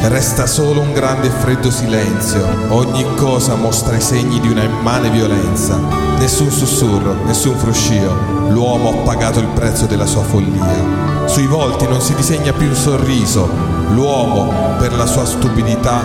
Resta 0.04 0.46
solo 0.46 0.80
un 0.80 0.92
grande 0.92 1.28
e 1.28 1.30
freddo 1.30 1.70
silenzio, 1.70 2.44
ogni 2.68 3.06
cosa 3.14 3.54
mostra 3.54 3.96
i 3.96 4.00
segni 4.00 4.40
di 4.40 4.50
una 4.50 4.64
immane 4.64 5.08
violenza. 5.10 5.78
Nessun 6.18 6.50
sussurro, 6.50 7.14
nessun 7.24 7.56
fruscio, 7.56 8.12
l'uomo 8.48 8.90
ha 8.90 8.96
pagato 9.04 9.38
il 9.38 9.46
prezzo 9.46 9.86
della 9.86 10.06
sua 10.06 10.22
follia. 10.22 11.26
Sui 11.26 11.46
volti 11.46 11.86
non 11.86 12.00
si 12.00 12.14
disegna 12.14 12.52
più 12.52 12.66
un 12.66 12.74
sorriso, 12.74 13.48
l'uomo 13.90 14.74
per 14.76 14.92
la 14.92 15.06
sua 15.06 15.24
stupidità 15.24 16.00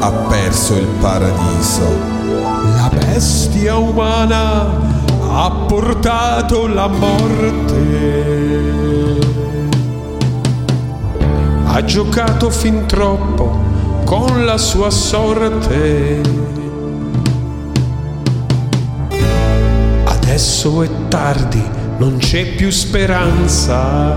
ha 0.00 0.10
perso 0.28 0.74
il 0.74 0.88
paradiso. 1.00 2.16
La 2.74 2.90
bestia 2.92 3.76
umana 3.76 4.66
ha 5.30 5.50
portato 5.66 6.66
la 6.66 6.88
morte. 6.88 8.87
Ha 11.78 11.84
giocato 11.84 12.50
fin 12.50 12.86
troppo 12.86 14.02
con 14.04 14.44
la 14.44 14.58
sua 14.58 14.90
sorte. 14.90 16.20
Adesso 20.02 20.82
è 20.82 20.88
tardi, 21.06 21.62
non 21.98 22.16
c'è 22.16 22.56
più 22.56 22.70
speranza. 22.70 24.12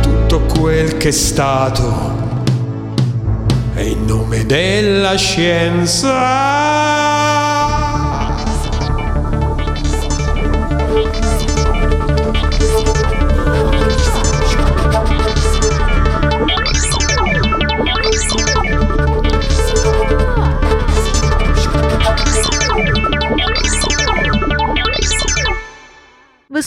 Tutto 0.00 0.40
quel 0.52 0.96
che 0.96 1.08
è 1.08 1.12
stato 1.12 1.94
è 3.74 3.82
in 3.82 4.04
nome 4.04 4.44
della 4.46 5.14
scienza. 5.14 6.57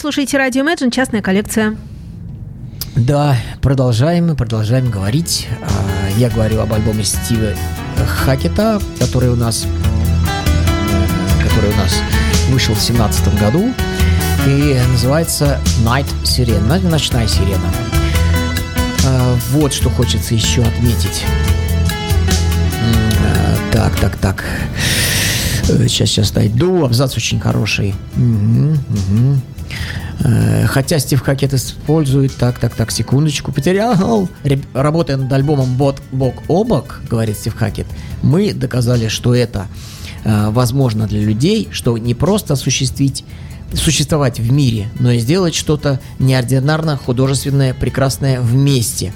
Слушаете 0.02 0.36
радио 0.36 0.64
Imagine, 0.64 0.90
частная 0.90 1.22
коллекция. 1.22 1.76
Да, 2.96 3.36
продолжаем, 3.60 4.26
мы 4.26 4.34
продолжаем 4.34 4.90
говорить. 4.90 5.46
А, 5.62 6.08
Я 6.18 6.28
говорю 6.28 6.58
об 6.60 6.72
альбоме 6.72 7.04
Стива 7.04 7.50
Хакета, 8.24 8.82
который 8.98 9.28
у 9.30 9.36
нас, 9.36 9.64
который 11.40 11.70
у 11.70 11.76
нас 11.76 12.00
вышел 12.50 12.74
в 12.74 12.80
семнадцатом 12.80 13.36
году 13.36 13.72
и 14.44 14.76
называется 14.90 15.60
Night 15.84 16.12
Sirena, 16.24 16.80
ночная 16.90 17.28
сирена. 17.28 17.70
А, 19.06 19.36
Вот 19.52 19.72
что 19.72 19.88
хочется 19.88 20.34
еще 20.34 20.62
отметить. 20.62 21.24
Э, 22.82 23.56
Так, 23.72 23.94
так, 24.00 24.16
так. 24.16 24.44
Э, 25.68 25.86
Сейчас, 25.86 26.08
сейчас 26.08 26.34
найду. 26.34 26.84
Абзац 26.84 27.16
очень 27.16 27.38
хороший. 27.38 27.94
Мгм, 28.16 28.72
мгм. 28.88 29.40
Э, 30.24 30.66
Хотя 30.66 30.98
Стив 30.98 31.20
Хакет 31.20 31.54
использует, 31.54 32.34
так, 32.36 32.58
так, 32.58 32.74
так, 32.74 32.90
секундочку, 32.90 33.52
потерял. 33.52 34.28
Работая 34.72 35.16
над 35.16 35.32
альбомом 35.32 35.76
бок, 35.76 35.96
бок 36.12 36.42
о 36.48 36.64
бок, 36.64 37.00
говорит 37.08 37.36
Стив 37.36 37.54
Хакет, 37.54 37.86
мы 38.22 38.52
доказали, 38.52 39.08
что 39.08 39.34
это 39.34 39.66
э, 40.24 40.50
возможно 40.50 41.06
для 41.06 41.20
людей, 41.20 41.68
что 41.72 41.96
не 41.98 42.14
просто 42.14 42.54
осуществить 42.54 43.24
существовать 43.74 44.38
в 44.38 44.52
мире, 44.52 44.90
но 44.98 45.12
и 45.12 45.18
сделать 45.18 45.54
что-то 45.54 45.98
неординарно 46.18 46.98
художественное, 46.98 47.72
прекрасное 47.72 48.40
вместе. 48.40 49.14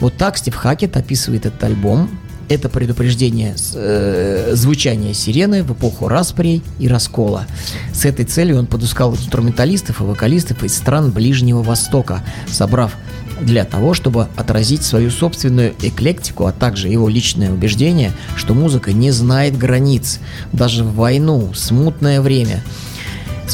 Вот 0.00 0.16
так 0.16 0.38
Стив 0.38 0.54
Хакет 0.54 0.96
описывает 0.96 1.46
этот 1.46 1.62
альбом. 1.64 2.08
Это 2.48 2.68
предупреждение 2.68 3.54
э, 3.74 4.52
звучания 4.54 5.12
сирены 5.12 5.62
в 5.62 5.72
эпоху 5.72 6.08
распрей 6.08 6.62
и 6.78 6.88
раскола. 6.88 7.46
С 7.92 8.06
этой 8.06 8.24
целью 8.24 8.58
он 8.58 8.66
подыскал 8.66 9.14
инструменталистов 9.14 10.00
и 10.00 10.04
вокалистов 10.04 10.64
из 10.64 10.74
стран 10.74 11.10
Ближнего 11.10 11.62
Востока, 11.62 12.22
собрав 12.50 12.96
для 13.40 13.64
того, 13.64 13.94
чтобы 13.94 14.28
отразить 14.36 14.82
свою 14.82 15.10
собственную 15.10 15.74
эклектику, 15.82 16.46
а 16.46 16.52
также 16.52 16.88
его 16.88 17.08
личное 17.08 17.52
убеждение, 17.52 18.12
что 18.36 18.54
музыка 18.54 18.92
не 18.92 19.10
знает 19.10 19.56
границ, 19.56 20.18
даже 20.52 20.84
в 20.84 20.94
войну, 20.94 21.52
смутное 21.54 22.20
время. 22.20 22.62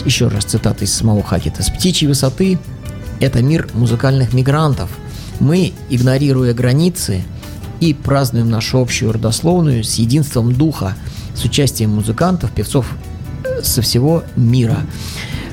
Еще 0.05 0.29
раз 0.29 0.45
цитата 0.45 0.85
из 0.85 0.93
самого 0.93 1.23
Хакета. 1.23 1.63
«С 1.63 1.71
птичьей 1.71 2.09
высоты 2.09 2.59
это 3.21 3.43
мир 3.43 3.69
музыкальных 3.75 4.33
мигрантов. 4.33 4.91
Мы, 5.41 5.73
игнорируя 5.91 6.55
границы, 6.55 7.23
и 7.81 7.95
празднуем 7.95 8.51
нашу 8.51 8.81
общую 8.81 9.13
родословную 9.13 9.85
с 9.85 9.95
единством 9.95 10.53
духа, 10.53 10.97
с 11.35 11.45
участием 11.45 11.91
музыкантов, 11.91 12.51
певцов 12.53 12.87
э, 13.45 13.63
со 13.63 13.83
всего 13.83 14.25
мира. 14.37 14.79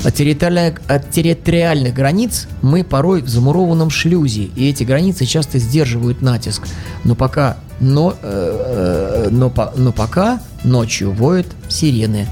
От 0.03 0.15
территориальных, 0.15 0.81
от 0.88 1.12
территориальных 1.12 1.93
границ 1.93 2.47
мы 2.62 2.84
порой 2.84 3.21
в 3.21 3.29
замурованном 3.29 3.89
шлюзе, 3.91 4.49
и 4.55 4.67
эти 4.67 4.84
границы 4.84 5.25
часто 5.25 5.60
сдерживают 5.60 6.21
натиск. 6.21 6.63
Но 7.03 7.15
пока, 7.15 7.57
но, 7.79 8.15
э, 8.21 9.25
э, 9.25 9.29
но, 9.29 9.53
но 9.75 9.91
пока 9.91 10.41
ночью 10.63 11.12
воют 11.12 11.47
сирены. 11.69 12.27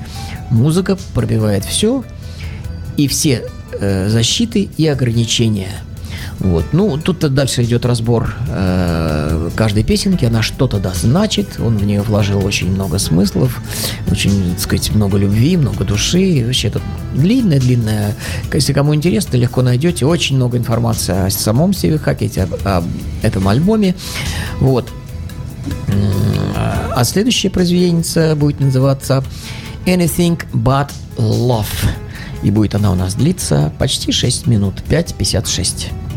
Музыка 0.49 0.97
пробивает 1.13 1.63
все, 1.63 2.03
и 2.97 3.07
все 3.07 3.43
э, 3.79 4.09
защиты 4.09 4.69
и 4.75 4.87
ограничения. 4.87 5.71
Вот. 6.39 6.65
Ну, 6.71 6.97
тут 6.97 7.19
дальше 7.33 7.63
идет 7.63 7.85
разбор 7.85 8.33
э, 8.47 9.08
каждой 9.55 9.83
песенки, 9.83 10.25
она 10.25 10.41
что-то 10.41 10.79
да 10.79 10.93
значит, 10.93 11.59
он 11.59 11.77
в 11.77 11.85
нее 11.85 12.01
вложил 12.01 12.45
очень 12.45 12.71
много 12.71 12.99
смыслов, 12.99 13.61
очень, 14.09 14.51
так 14.51 14.59
сказать, 14.59 14.93
много 14.93 15.17
любви, 15.17 15.57
много 15.57 15.83
души, 15.83 16.21
и 16.21 16.43
вообще 16.43 16.69
это 16.69 16.81
длинная-длинная, 17.13 18.15
если 18.53 18.73
кому 18.73 18.95
интересно, 18.95 19.37
легко 19.37 19.61
найдете, 19.61 20.05
очень 20.05 20.35
много 20.35 20.57
информации 20.57 21.27
о 21.27 21.29
самом 21.29 21.73
Стиве 21.73 21.97
Хакете, 21.97 22.43
об, 22.43 22.55
об 22.65 22.83
этом 23.21 23.47
альбоме, 23.47 23.95
вот. 24.59 24.89
А 26.95 27.03
следующая 27.03 27.49
произведение 27.49 28.35
будет 28.35 28.59
называться 28.59 29.23
Anything 29.85 30.39
But 30.53 30.89
Love. 31.17 31.65
И 32.43 32.51
будет 32.51 32.75
она 32.75 32.91
у 32.91 32.95
нас 32.95 33.15
длиться 33.15 33.73
почти 33.79 34.11
6 34.11 34.47
минут, 34.47 34.75
5.56. 34.89 36.08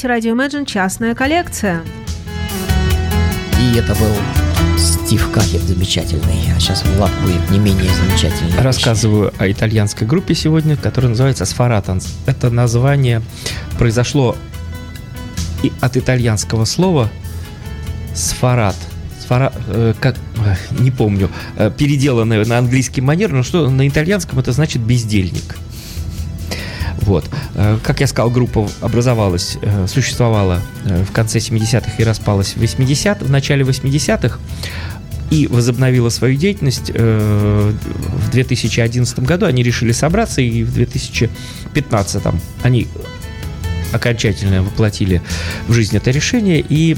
слушаете 0.00 0.30
радио 0.30 0.34
Imagine 0.34 0.64
«Частная 0.64 1.14
коллекция». 1.14 1.82
И 3.60 3.76
это 3.76 3.94
был 3.96 4.78
Стив 4.78 5.30
Кахев 5.30 5.60
замечательный, 5.62 6.38
а 6.56 6.58
сейчас 6.58 6.84
Влад 6.84 7.10
будет 7.22 7.50
не 7.50 7.58
менее 7.58 7.90
замечательный. 7.92 8.62
Рассказываю 8.62 9.32
о 9.36 9.50
итальянской 9.50 10.06
группе 10.06 10.34
сегодня, 10.34 10.76
которая 10.78 11.10
называется 11.10 11.44
Сфаратанс. 11.44 12.14
Это 12.24 12.48
название 12.48 13.20
произошло 13.78 14.36
и 15.62 15.70
от 15.82 15.98
итальянского 15.98 16.64
слова 16.64 17.10
сфарат. 18.14 18.76
Сфара, 19.20 19.52
э, 19.66 19.92
как, 20.00 20.16
э, 20.16 20.54
не 20.80 20.90
помню, 20.90 21.28
э, 21.56 21.70
переделанное 21.76 22.42
на 22.46 22.56
английский 22.56 23.02
манер, 23.02 23.32
но 23.32 23.42
что 23.42 23.68
на 23.68 23.86
итальянском 23.86 24.38
это 24.38 24.52
значит 24.52 24.80
бездельник. 24.80 25.58
Вот. 27.02 27.28
Э, 27.54 27.78
Как 27.82 28.00
я 28.00 28.06
сказал, 28.06 28.30
группа 28.30 28.68
образовалась, 28.80 29.58
э, 29.62 29.86
существовала 29.86 30.60
э, 30.84 31.04
в 31.04 31.12
конце 31.12 31.38
70-х 31.38 31.92
и 31.98 32.04
распалась 32.04 32.54
в 32.54 32.56
80 32.58 33.22
в 33.22 33.30
начале 33.30 33.64
80-х 33.64 34.38
и 35.30 35.46
возобновила 35.46 36.08
свою 36.08 36.36
деятельность 36.36 36.90
в 36.90 38.30
2011 38.32 39.20
году. 39.20 39.46
Они 39.46 39.62
решили 39.62 39.92
собраться, 39.92 40.40
и 40.40 40.64
в 40.64 40.74
2015 40.74 42.22
они 42.64 42.88
окончательно 43.92 44.64
воплотили 44.64 45.22
в 45.68 45.72
жизнь 45.72 45.96
это 45.96 46.10
решение, 46.10 46.64
и 46.68 46.96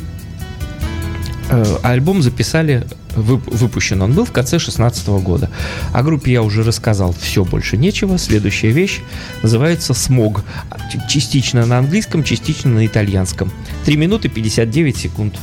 альбом 1.82 2.22
записали, 2.22 2.86
вып- 3.14 3.50
выпущен 3.50 4.00
он 4.02 4.12
был 4.12 4.24
в 4.24 4.32
конце 4.32 4.52
2016 4.56 5.08
года. 5.22 5.50
О 5.92 6.02
группе 6.02 6.32
я 6.32 6.42
уже 6.42 6.62
рассказал, 6.62 7.14
все, 7.18 7.44
больше 7.44 7.76
нечего. 7.76 8.18
Следующая 8.18 8.70
вещь 8.70 9.00
называется 9.42 9.94
«Смог». 9.94 10.44
Частично 11.08 11.66
на 11.66 11.78
английском, 11.78 12.24
частично 12.24 12.70
на 12.70 12.86
итальянском. 12.86 13.50
3 13.84 13.96
минуты 13.96 14.28
59 14.28 14.96
секунд. 14.96 15.38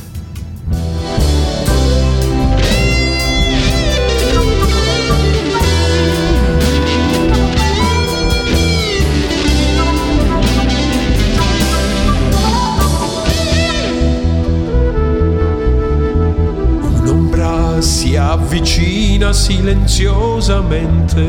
Si 17.80 18.16
avvicina 18.16 19.32
silenziosamente. 19.32 21.20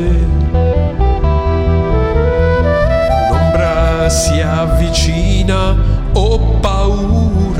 Un'ombra 3.30 4.10
si 4.10 4.42
avvicina, 4.42 5.76
ho 6.14 6.40
paura. 6.60 7.51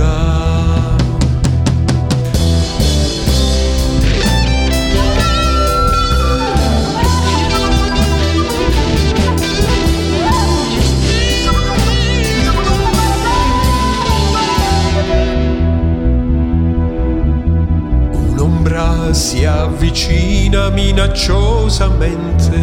Un'ombra 19.12 19.14
si 19.14 19.44
avvicina 19.44 20.70
minacciosamente. 20.70 22.56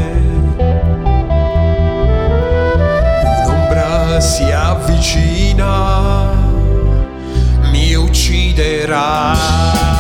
Un'ombra 3.44 4.18
si 4.18 4.44
avvicina, 4.44 6.32
mi 7.70 7.94
ucciderà. 7.96 9.97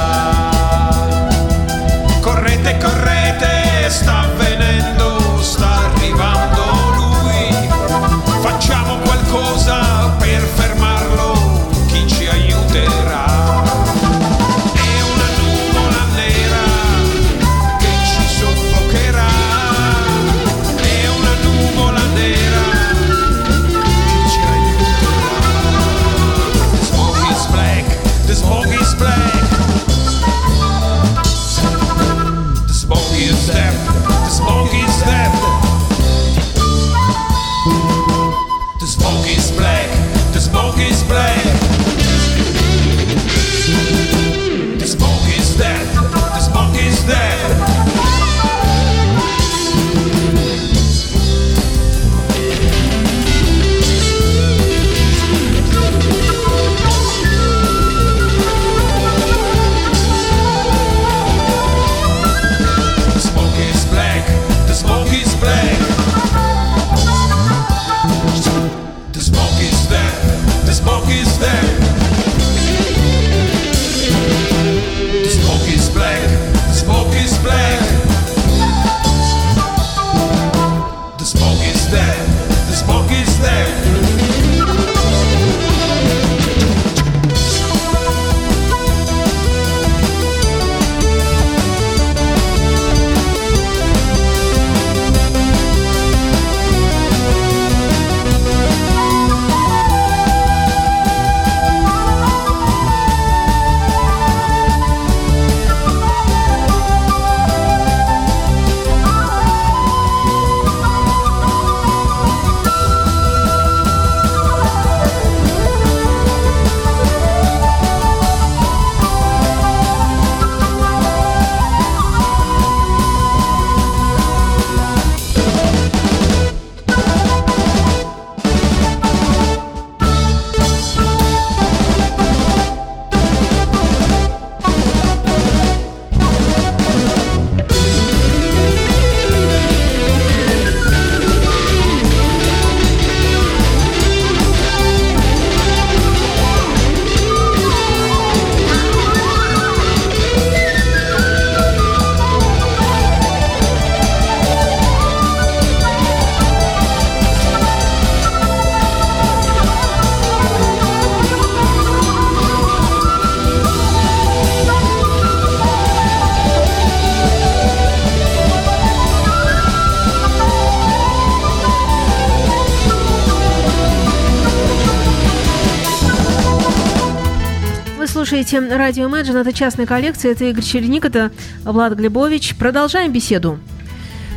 Слушаете 178.48 178.76
радио 178.76 179.08
Imagine, 179.08 179.40
это 179.40 179.52
частная 179.52 179.84
коллекция, 179.84 180.32
это 180.32 180.44
Игорь 180.44 180.64
Череник, 180.64 181.04
это 181.04 181.30
Влад 181.64 181.94
Глебович. 181.94 182.56
Продолжаем 182.56 183.12
беседу. 183.12 183.58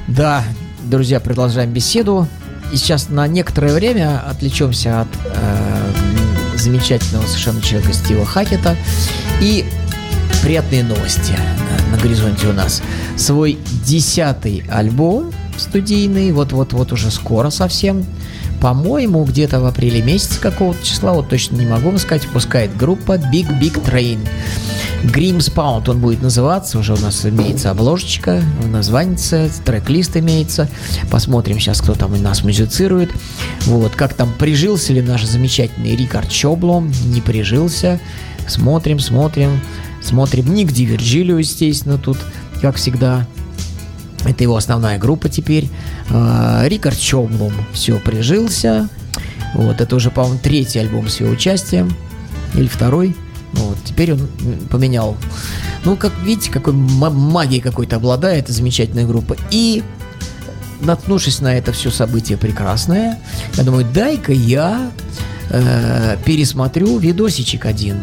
Да, 0.07 0.43
друзья, 0.83 1.19
продолжаем 1.19 1.71
беседу. 1.71 2.27
И 2.73 2.77
сейчас 2.77 3.09
на 3.09 3.27
некоторое 3.27 3.73
время 3.73 4.21
отвлечемся 4.27 5.01
от 5.01 5.07
э, 5.25 6.57
замечательного 6.57 7.25
совершенно 7.25 7.61
человека 7.61 7.93
Стива 7.93 8.25
Хакета. 8.25 8.75
И 9.39 9.65
приятные 10.43 10.83
новости 10.83 11.31
на, 11.31 11.95
на 11.95 12.01
горизонте 12.01 12.47
у 12.47 12.53
нас. 12.53 12.81
Свой 13.15 13.57
десятый 13.85 14.65
альбом 14.69 15.31
студийный, 15.57 16.31
вот-вот-вот 16.31 16.91
уже 16.91 17.11
скоро 17.11 17.49
совсем, 17.49 18.05
по-моему, 18.61 19.25
где-то 19.25 19.59
в 19.59 19.65
апреле 19.65 20.03
месяце 20.03 20.39
какого-то 20.39 20.85
числа, 20.85 21.13
вот 21.13 21.29
точно 21.29 21.57
не 21.57 21.65
могу 21.65 21.97
сказать, 21.97 22.25
выпускает 22.27 22.77
группа 22.77 23.13
Big 23.13 23.49
Big 23.59 23.83
Train. 23.83 24.19
Grimspound 25.03 25.89
он 25.89 25.99
будет 25.99 26.21
называться, 26.21 26.77
уже 26.77 26.93
у 26.93 26.97
нас 26.97 27.25
имеется 27.25 27.71
обложечка, 27.71 28.43
название, 28.71 29.49
трек-лист 29.65 30.15
имеется. 30.17 30.69
Посмотрим 31.09 31.59
сейчас, 31.59 31.81
кто 31.81 31.95
там 31.95 32.13
у 32.13 32.17
нас 32.17 32.43
музицирует. 32.43 33.09
Вот, 33.61 33.95
как 33.95 34.13
там 34.13 34.31
прижился 34.37 34.93
ли 34.93 35.01
наш 35.01 35.25
замечательный 35.25 35.95
Рикард 35.95 36.29
Чоблом, 36.29 36.91
не 37.05 37.19
прижился. 37.19 37.99
Смотрим, 38.47 38.99
смотрим, 38.99 39.59
смотрим. 40.03 40.53
Ник 40.53 40.71
Ди 40.71 40.85
Вирджилио, 40.85 41.39
естественно, 41.39 41.97
тут, 41.97 42.19
как 42.61 42.75
всегда. 42.75 43.25
Это 44.25 44.43
его 44.43 44.55
основная 44.55 44.97
группа 44.97 45.29
теперь. 45.29 45.69
А, 46.09 46.63
Рикард 46.67 46.99
Чоблом 46.99 47.53
все 47.73 47.99
прижился. 47.99 48.89
Вот, 49.53 49.81
это 49.81 49.95
уже, 49.95 50.11
по-моему, 50.11 50.39
третий 50.41 50.79
альбом 50.79 51.09
с 51.09 51.19
его 51.19 51.31
участием. 51.31 51.93
Или 52.53 52.67
второй. 52.67 53.15
Вот, 53.53 53.77
теперь 53.83 54.13
он 54.13 54.29
поменял. 54.69 55.17
Ну, 55.83 55.95
как 55.95 56.13
видите, 56.23 56.51
какой 56.51 56.73
магией 56.73 57.61
какой-то 57.61 57.97
обладает 57.97 58.47
замечательная 58.47 59.05
группа. 59.05 59.35
И 59.49 59.83
наткнувшись 60.81 61.41
на 61.41 61.55
это 61.55 61.71
все 61.71 61.91
событие 61.91 62.37
прекрасное, 62.37 63.19
я 63.55 63.63
думаю, 63.63 63.85
дай-ка 63.85 64.31
я 64.31 64.91
э, 65.49 66.17
пересмотрю 66.25 66.97
видосичек 66.97 67.65
один 67.65 67.97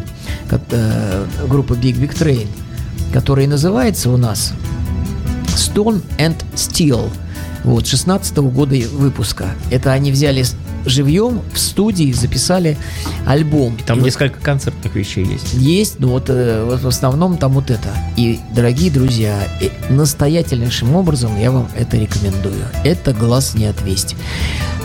как, 0.48 0.60
э, 0.70 1.26
группы 1.48 1.74
Big 1.74 1.96
Big 1.96 2.14
Train, 2.16 2.48
который 3.12 3.46
называется 3.46 4.10
у 4.10 4.16
нас 4.16 4.52
Stone 5.59 6.02
and 6.18 6.36
Steel. 6.54 7.11
Вот, 7.64 7.86
16 7.86 8.38
-го 8.38 8.50
года 8.50 8.76
выпуска. 8.92 9.54
Это 9.70 9.92
они 9.92 10.12
взяли 10.12 10.44
живьем 10.86 11.42
в 11.52 11.59
студии, 11.59 12.12
записали 12.12 12.76
альбом. 13.26 13.76
И 13.76 13.82
там 13.82 13.98
И 13.98 14.00
вот- 14.00 14.06
несколько 14.06 14.40
концертных 14.40 14.94
вещей 14.94 15.24
есть. 15.26 15.52
есть, 15.54 16.00
но 16.00 16.09
вот, 16.09 16.26
э, 16.28 16.64
вот 16.64 16.80
в 16.82 16.88
основном 16.88 17.36
там 17.36 17.52
вот 17.52 17.70
это. 17.70 17.88
И, 18.16 18.38
дорогие 18.54 18.90
друзья, 18.90 19.36
э, 19.61 19.68
настоятельнейшим 19.90 20.94
образом 20.94 21.38
я 21.38 21.50
вам 21.50 21.68
это 21.76 21.96
рекомендую. 21.96 22.64
Это 22.84 23.12
глаз 23.12 23.54
не 23.54 23.66
отвесть. 23.66 24.14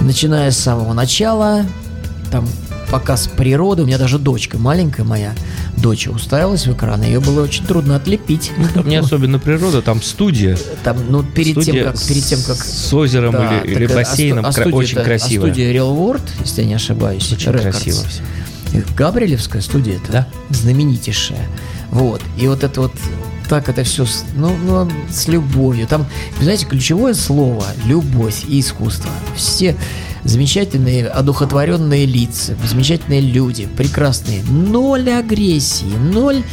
Начиная 0.01 0.51
с 0.51 0.57
самого 0.57 0.93
начала, 0.93 1.65
там 2.31 2.47
показ 2.93 3.27
природы, 3.27 3.81
у 3.81 3.85
меня 3.87 3.97
даже 3.97 4.19
дочка 4.19 4.59
маленькая 4.59 5.03
моя, 5.03 5.33
дочь 5.77 6.07
уставилась 6.07 6.67
в 6.67 6.73
экран, 6.73 7.01
ее 7.01 7.19
было 7.19 7.41
очень 7.41 7.65
трудно 7.65 7.95
отлепить. 7.95 8.51
Там 8.75 8.87
не 8.87 8.97
особенно 8.97 9.39
природа, 9.39 9.81
там 9.81 9.99
студия. 9.99 10.55
Там, 10.83 10.97
ну, 11.09 11.23
перед 11.23 11.55
тем, 11.55 11.63
Студия 11.63 11.83
как, 11.85 11.99
перед 11.99 12.23
тем, 12.23 12.39
как 12.45 12.57
с 12.63 12.93
озером 12.93 13.31
Да, 13.31 13.61
или, 13.61 13.73
или 13.73 13.85
а 13.91 13.95
бассейном. 13.95 14.43
сту- 14.43 14.49
а 14.49 14.53
кра- 14.53 14.61
студия-то- 14.65 14.77
очень 14.77 14.97
а 14.99 15.03
красиво. 15.03 15.45
студия 15.47 15.73
Real 15.73 15.97
World, 15.97 16.21
если 16.41 16.61
я 16.61 16.67
не 16.67 16.73
ошибаюсь. 16.75 17.31
Очень 17.31 17.49
Records. 17.49 17.61
красиво 17.61 18.03
все. 18.07 18.21
Э, 18.77 18.83
Габриэлевская 18.95 19.61
студия-то 19.63 20.11
Да. 20.11 20.27
знаменитейшая. 20.51 21.47
Вот. 21.89 22.21
И 22.37 22.47
вот 22.47 22.63
это 22.63 22.79
вот 22.81 22.91
так 23.49 23.69
это 23.69 23.83
все, 23.83 24.05
с- 24.05 24.23
ну, 24.35 24.55
ну, 24.55 24.87
с 25.11 25.27
любовью. 25.27 25.87
Там, 25.87 26.05
знаете, 26.39 26.67
ключевое 26.67 27.15
слово– 27.15 27.65
любовь 27.85 28.43
и 28.47 28.59
искусство. 28.59 29.09
Все 29.35 29.75
замечательные, 30.23 31.07
одухотворенные 31.07 32.05
лица, 32.05 32.55
замечательные 32.65 33.21
люди, 33.21 33.67
прекрасные. 33.77 34.43
Ноль 34.43 35.09
агрессии, 35.09 35.95
ноль 36.11 36.43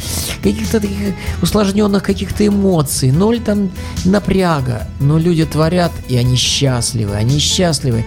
каких-то 0.43 0.79
таких 0.79 1.15
усложненных 1.41 2.03
каких-то 2.03 2.45
эмоций, 2.45 3.11
ноль 3.11 3.39
там 3.39 3.71
напряга. 4.05 4.87
Но 4.99 5.17
люди 5.17 5.45
творят, 5.45 5.91
и 6.09 6.17
они 6.17 6.35
счастливы, 6.35 7.15
они 7.15 7.39
счастливы. 7.39 8.05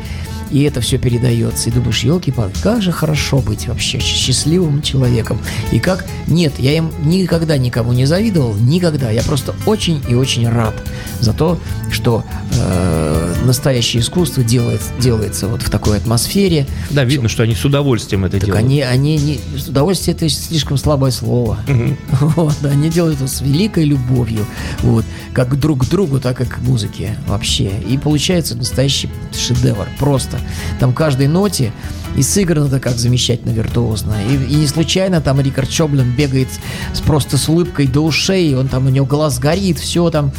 И 0.55 0.63
это 0.63 0.81
все 0.81 0.99
передается. 0.99 1.69
И 1.69 1.73
думаешь, 1.73 2.05
елки-палки, 2.05 2.57
как 2.63 2.81
же 2.81 2.93
хорошо 2.93 3.39
быть 3.39 3.67
вообще 3.67 3.99
счастливым 3.99 4.83
человеком. 4.83 5.41
И 5.73 5.81
как... 5.81 6.07
Нет, 6.29 6.53
я 6.59 6.77
им 6.77 6.93
никогда 7.03 7.59
никому 7.59 7.93
не 7.93 8.07
завидовал, 8.07 8.55
никогда. 8.55 9.11
Я 9.11 9.25
просто 9.25 9.53
очень 9.67 10.01
и 10.09 10.15
очень 10.15 10.49
рад 10.49 10.75
за 11.19 11.33
то, 11.33 11.59
что 11.91 12.23
э, 12.53 13.35
настоящее 13.45 14.01
искусство 14.01 14.45
делает, 14.45 14.81
делается 15.01 15.49
вот 15.49 15.61
в 15.61 15.71
такой 15.71 15.97
атмосфере. 15.97 16.69
Да, 16.91 17.03
видно, 17.03 17.29
что 17.29 17.43
они 17.43 17.57
с 17.57 17.65
удовольствием 17.65 18.25
это 18.25 18.39
Так 18.39 18.47
делают. 18.47 18.65
они, 18.65 18.81
они 18.83 19.17
не... 19.17 19.41
Удовольствие 19.69 20.15
это 20.15 20.29
слишком 20.29 20.77
слабое 20.77 21.11
слово. 21.11 21.59
Мгм. 21.67 21.97
Вот, 22.37 22.65
они 22.65 22.91
делают 22.91 23.17
это 23.17 23.27
с 23.27 23.41
великой 23.41 23.85
любовью. 23.87 24.47
Вот, 24.83 25.05
как 25.33 25.59
друг 25.59 25.85
к 25.85 25.91
другу, 25.91 26.21
так 26.21 26.41
и 26.41 26.45
к 26.45 26.59
музыке 26.59 27.19
вообще. 27.27 27.73
И 27.89 27.99
получается 27.99 28.55
настоящий 28.55 29.09
шедевр. 29.33 29.89
Просто. 29.99 30.39
Там 30.81 30.93
каждой 30.93 31.29
ноте 31.29 31.73
и 32.17 32.23
сыграно 32.23 32.67
это 32.67 32.81
как 32.81 32.97
замечательно 32.97 33.53
виртуозно. 33.53 34.15
И, 34.29 34.35
и 34.35 34.55
не 34.57 34.67
случайно 34.67 35.21
там 35.21 35.41
Рикард 35.41 35.69
Чоблин 35.69 36.11
бегает 36.13 36.49
с, 36.93 37.01
просто 37.01 37.39
с 37.39 37.49
улыбкой 37.49 37.87
до 37.87 38.01
ушей, 38.01 38.55
он 38.55 38.69
там, 38.69 38.87
у 38.87 38.91
него 38.91 39.07
глаз 39.07 39.39
горит, 39.39 39.79
все 39.79 40.11
там, 40.11 40.33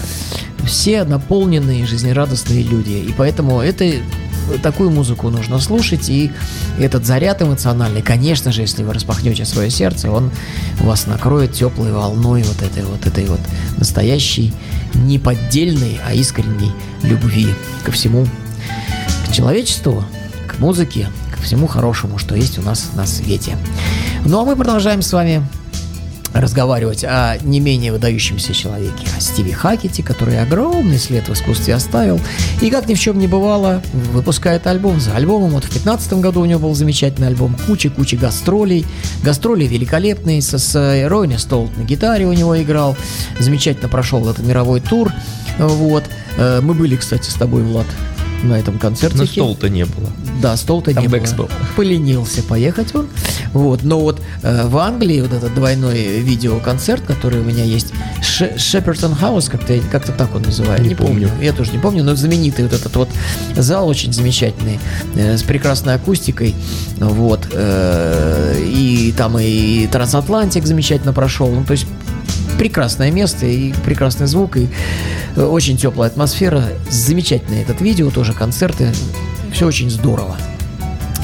все 0.66 1.04
наполненные, 1.04 1.86
жизнерадостные 1.86 2.64
люди. 2.64 2.92
И 2.92 3.14
поэтому 3.16 3.60
это 3.60 3.86
такую 4.62 4.92
музыку 4.92 5.30
нужно 5.30 5.60
слушать, 5.60 6.10
и 6.10 6.32
этот 6.80 7.06
заряд 7.06 7.42
эмоциональный, 7.42 8.02
конечно 8.02 8.52
же, 8.52 8.62
если 8.62 8.84
вы 8.84 8.94
распахнете 8.94 9.46
свое 9.46 9.70
сердце, 9.70 10.12
он 10.12 10.32
вас 10.82 11.08
накроет 11.08 11.54
теплой 11.54 11.92
волной 11.92 12.44
вот 12.44 12.62
этой 12.62 12.84
вот 12.84 13.06
этой 13.06 13.26
вот 13.26 13.40
настоящей, 13.78 14.54
не 14.94 15.20
поддельной, 15.20 16.00
а 16.06 16.14
искренней 16.14 16.72
любви 17.04 17.54
ко 17.84 17.92
всему, 17.92 18.28
человечеству, 19.36 20.02
к 20.48 20.60
музыке, 20.60 21.10
ко 21.36 21.42
всему 21.42 21.68
хорошему, 21.68 22.18
что 22.18 22.36
есть 22.36 22.58
у 22.58 22.62
нас 22.62 22.92
на 22.96 23.06
свете. 23.06 23.58
Ну 24.24 24.40
а 24.40 24.46
мы 24.46 24.56
продолжаем 24.56 25.02
с 25.02 25.12
вами 25.12 25.46
разговаривать 26.34 27.04
о 27.04 27.38
не 27.42 27.60
менее 27.60 27.92
выдающемся 27.92 28.54
человеке, 28.54 29.06
о 29.18 29.20
Стиве 29.20 29.54
Хакете, 29.54 30.04
который 30.04 30.42
огромный 30.42 30.98
след 30.98 31.28
в 31.28 31.34
искусстве 31.34 31.76
оставил. 31.76 32.18
И 32.62 32.70
как 32.70 32.88
ни 32.88 32.94
в 32.94 33.00
чем 33.00 33.20
не 33.20 33.28
бывало, 33.28 33.82
выпускает 34.14 34.68
альбом 34.68 35.02
за 35.02 35.14
альбомом. 35.18 35.50
Вот 35.50 35.66
в 35.66 35.70
2015 35.70 36.14
году 36.14 36.40
у 36.40 36.46
него 36.46 36.62
был 36.62 36.74
замечательный 36.74 37.28
альбом, 37.28 37.58
куча-куча 37.68 38.16
гастролей. 38.16 38.86
Гастроли 39.22 39.66
великолепные, 39.66 40.42
с, 40.42 40.58
с 40.58 41.08
Ройни 41.10 41.36
Столт 41.36 41.76
на 41.78 41.84
гитаре 41.84 42.26
у 42.26 42.32
него 42.32 42.62
играл. 42.62 42.96
Замечательно 43.40 43.90
прошел 43.90 44.30
этот 44.30 44.46
мировой 44.46 44.80
тур. 44.80 45.12
Вот. 45.58 46.06
Э, 46.38 46.62
Мы 46.62 46.74
были, 46.74 46.96
кстати, 46.96 47.30
с 47.30 47.34
тобой, 47.34 47.64
Влад, 47.64 47.88
на 48.46 48.56
этом 48.60 48.78
концерте. 48.80 49.18
Но 49.18 49.26
стол-то 49.26 49.70
не 49.70 49.86
было. 49.86 50.10
Да, 50.42 50.56
стол-то 50.58 50.94
не 50.94 51.08
было. 51.08 51.20
был. 51.36 51.50
Поленился 51.76 52.44
поехать 52.44 52.94
он. 52.96 53.08
Вот, 53.54 53.84
но 53.84 54.00
вот 54.00 54.22
э, 54.44 54.68
в 54.68 54.78
Англии 54.78 55.22
вот 55.22 55.32
этот 55.34 55.54
двойной 55.56 56.20
видеоконцерт, 56.20 57.04
который 57.06 57.40
у 57.40 57.44
меня 57.44 57.64
есть, 57.64 57.94
Ше- 58.22 58.58
Шепертон 58.58 59.16
Хаус, 59.16 59.48
как-то 59.50 59.80
как-то 59.92 60.12
так 60.12 60.36
он 60.36 60.42
называется. 60.42 60.88
Не 60.88 60.96
помню. 60.96 61.30
Я 61.42 61.54
тоже 61.54 61.72
не 61.72 61.78
помню, 61.80 62.04
но 62.04 62.16
знаменитый 62.16 62.66
вот 62.66 62.74
этот 62.74 62.96
вот 62.96 63.10
зал 63.56 63.88
очень 63.88 64.12
замечательный, 64.12 64.80
э, 65.16 65.38
с 65.38 65.44
прекрасной 65.44 65.96
акустикой. 65.96 66.54
Вот. 66.98 67.48
э, 67.52 68.62
и 68.66 69.14
там 69.18 69.38
и 69.40 69.88
Трансатлантик 69.88 70.66
замечательно 70.66 71.14
прошел. 71.14 71.50
Ну, 71.50 71.64
то 71.64 71.72
есть 71.72 71.86
прекрасное 72.58 73.12
место 73.12 73.46
и 73.46 73.74
прекрасный 73.86 74.28
звук, 74.28 74.58
и 74.58 74.68
э, 75.36 75.44
очень 75.44 75.78
теплая 75.78 76.10
атмосфера. 76.10 76.64
Замечательный 76.90 77.62
этот 77.62 77.82
видео, 77.82 78.10
тоже 78.12 78.34
концерты. 78.34 78.92
Все 79.54 79.66
очень 79.66 79.90
здорово. 79.90 80.36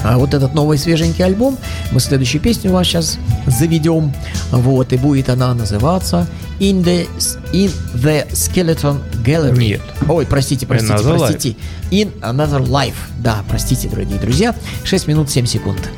А 0.03 0.17
вот 0.17 0.33
этот 0.33 0.53
новый 0.53 0.77
свеженький 0.77 1.23
альбом, 1.23 1.57
мы 1.91 1.99
следующую 1.99 2.41
песню 2.41 2.71
у 2.71 2.73
вас 2.73 2.87
сейчас 2.87 3.19
заведем. 3.45 4.13
Вот, 4.51 4.93
и 4.93 4.97
будет 4.97 5.29
она 5.29 5.53
называться 5.53 6.27
In 6.59 6.83
the, 6.83 7.07
in 7.53 7.71
the 7.95 8.29
Skeleton 8.31 8.99
Gallery. 9.23 9.57
Нет. 9.57 9.81
Ой, 10.07 10.25
простите, 10.25 10.65
простите, 10.67 10.93
Another 10.93 11.17
простите. 11.17 11.55
In 11.89 12.11
Another 12.21 12.63
Life. 12.63 12.95
Да, 13.19 13.43
простите, 13.47 13.89
дорогие 13.89 14.19
друзья. 14.19 14.55
6 14.83 15.07
минут 15.07 15.29
7 15.29 15.45
секунд. 15.45 15.89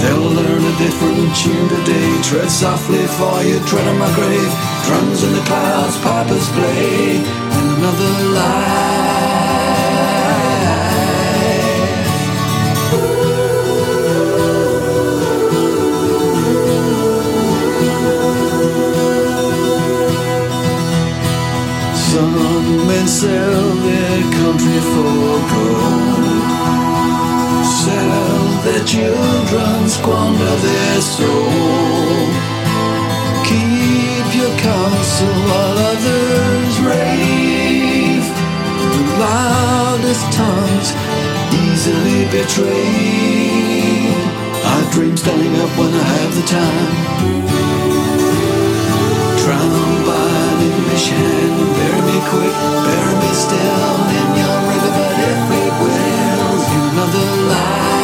They'll 0.00 0.30
learn 0.30 0.62
a 0.62 0.78
different 0.78 1.34
tune 1.34 1.68
today. 1.68 2.22
Tread 2.22 2.50
softly 2.50 3.04
for 3.18 3.42
you, 3.42 3.58
tread 3.66 3.86
on 3.88 3.98
my 3.98 4.14
grave. 4.14 4.52
Drums 4.86 5.22
in 5.24 5.32
the 5.32 5.40
clouds, 5.40 5.96
pipers 5.98 6.48
play 6.50 7.16
in 7.16 7.64
another 7.76 8.12
life. 8.38 9.18
Some 22.10 22.86
men 22.86 23.06
sell 23.08 23.74
their 23.86 24.22
country 24.38 24.80
for 24.90 25.38
gold. 25.50 26.46
Sell 27.66 28.37
their 28.64 28.84
children, 28.84 29.88
squander 29.88 30.56
their 30.66 31.00
soul. 31.00 32.26
Keep 33.44 34.26
your 34.34 34.52
counsel 34.58 35.34
while 35.48 35.78
others 35.92 36.74
rave. 36.80 38.26
The 38.94 39.02
loudest 39.20 40.24
tongues 40.32 40.90
easily 41.64 42.24
betrayed. 42.34 44.16
I 44.64 44.90
dream 44.92 45.16
standing 45.16 45.54
up 45.56 45.70
when 45.78 45.92
I 45.94 46.04
have 46.16 46.32
the 46.34 46.46
time. 46.46 46.94
Drowned 49.42 50.02
by 50.06 50.28
an 50.50 50.58
English 50.70 51.06
hand, 51.08 51.56
bury 51.76 52.02
me 52.10 52.18
quick, 52.30 52.56
bury 52.86 53.14
me 53.22 53.32
still 53.44 53.96
in 54.18 54.28
your 54.40 54.58
river, 54.70 54.92
but 54.98 55.16
if 55.30 55.40
it 55.62 55.72
will, 55.82 56.08
in 57.14 57.97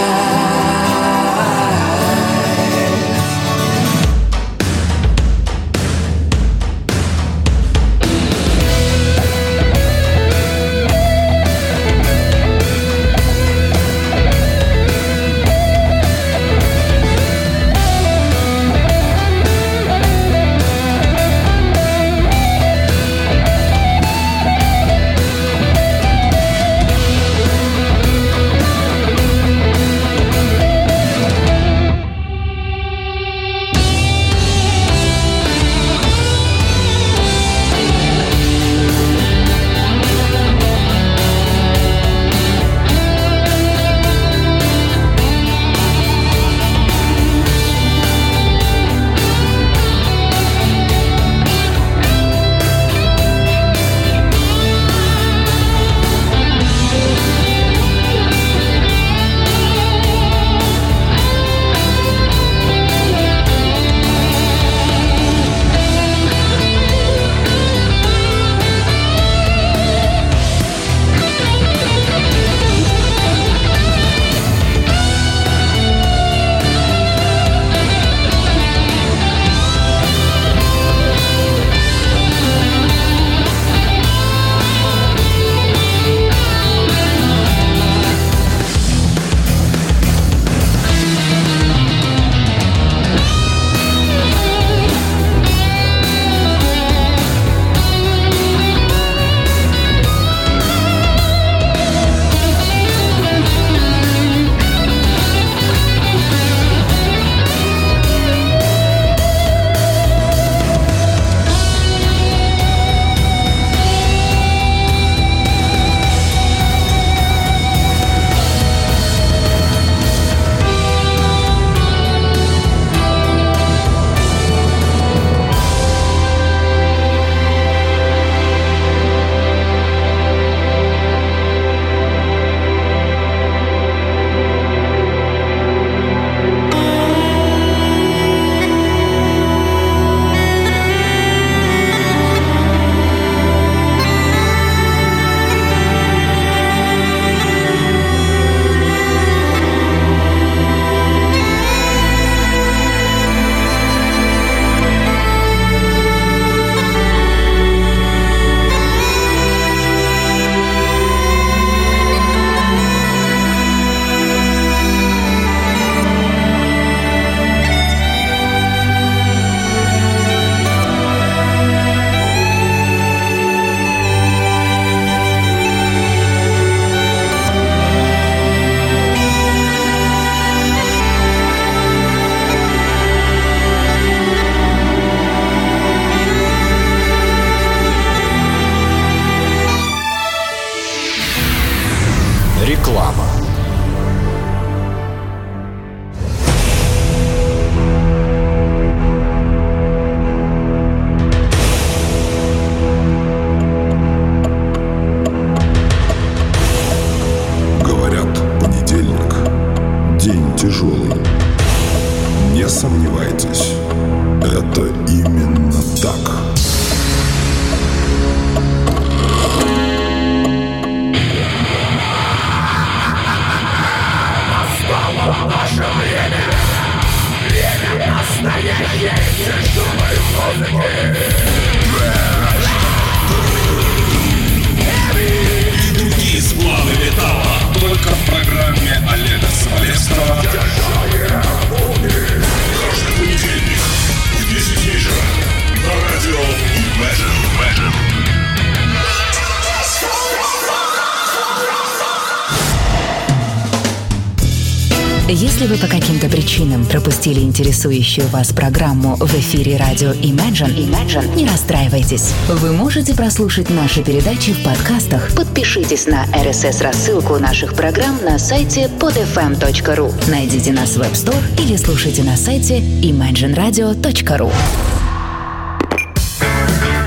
интересующую 257.65 258.29
вас 258.29 258.53
программу 258.53 259.17
в 259.17 259.35
эфире 259.37 259.79
радио 259.79 260.11
Imagine, 260.11 260.77
Imagine, 260.77 261.35
не 261.35 261.49
расстраивайтесь. 261.49 262.35
Вы 262.47 262.73
можете 262.73 263.15
прослушать 263.15 263.71
наши 263.71 264.03
передачи 264.03 264.53
в 264.53 264.63
подкастах. 264.63 265.31
Подпишитесь 265.35 266.07
на 266.07 266.27
RSS-рассылку 266.27 267.39
наших 267.39 267.73
программ 267.73 268.19
на 268.23 268.39
сайте 268.39 268.91
podfm.ru. 269.01 270.31
Найдите 270.31 270.73
нас 270.73 270.97
в 270.97 271.01
App 271.01 271.13
Store 271.13 271.43
или 271.59 271.77
слушайте 271.77 272.23
на 272.23 272.37
сайте 272.37 272.81
imagineradio.ru. 272.81 274.53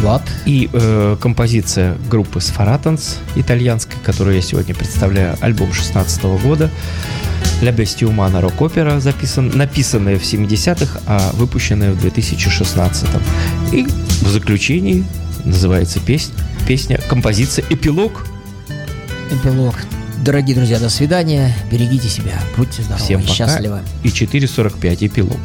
Влад. 0.00 0.22
И 0.44 0.70
э, 0.72 1.16
композиция 1.20 1.96
группы 2.08 2.40
Сфаратанс 2.40 3.18
итальянской, 3.34 3.96
которую 4.04 4.36
я 4.36 4.40
сегодня 4.40 4.72
представляю, 4.72 5.36
альбом 5.40 5.72
16 5.72 6.22
года. 6.44 6.70
«Ля 7.60 7.72
Бестия 7.72 8.06
Умана» 8.06 8.40
рок-опера, 8.40 9.00
записан, 9.00 9.50
написанная 9.52 10.16
в 10.16 10.22
70-х, 10.22 11.00
а 11.08 11.32
выпущенная 11.32 11.90
в 11.90 12.00
2016 12.00 13.08
И 13.72 13.84
в 14.22 14.28
заключении 14.28 15.04
называется 15.44 15.98
песня, 15.98 16.36
песня 16.68 17.00
композиция 17.08 17.64
«Эпилог». 17.68 18.26
Эпилог. 19.30 19.74
Дорогие 20.24 20.56
друзья, 20.56 20.78
до 20.78 20.88
свидания. 20.88 21.52
Берегите 21.70 22.08
себя. 22.08 22.40
Будьте 22.56 22.82
здоровы 22.82 23.04
Всем 23.04 23.22
пока. 23.22 23.34
счастливы. 23.34 23.80
И 24.02 24.08
4.45 24.08 25.06
«Эпилог». 25.06 25.38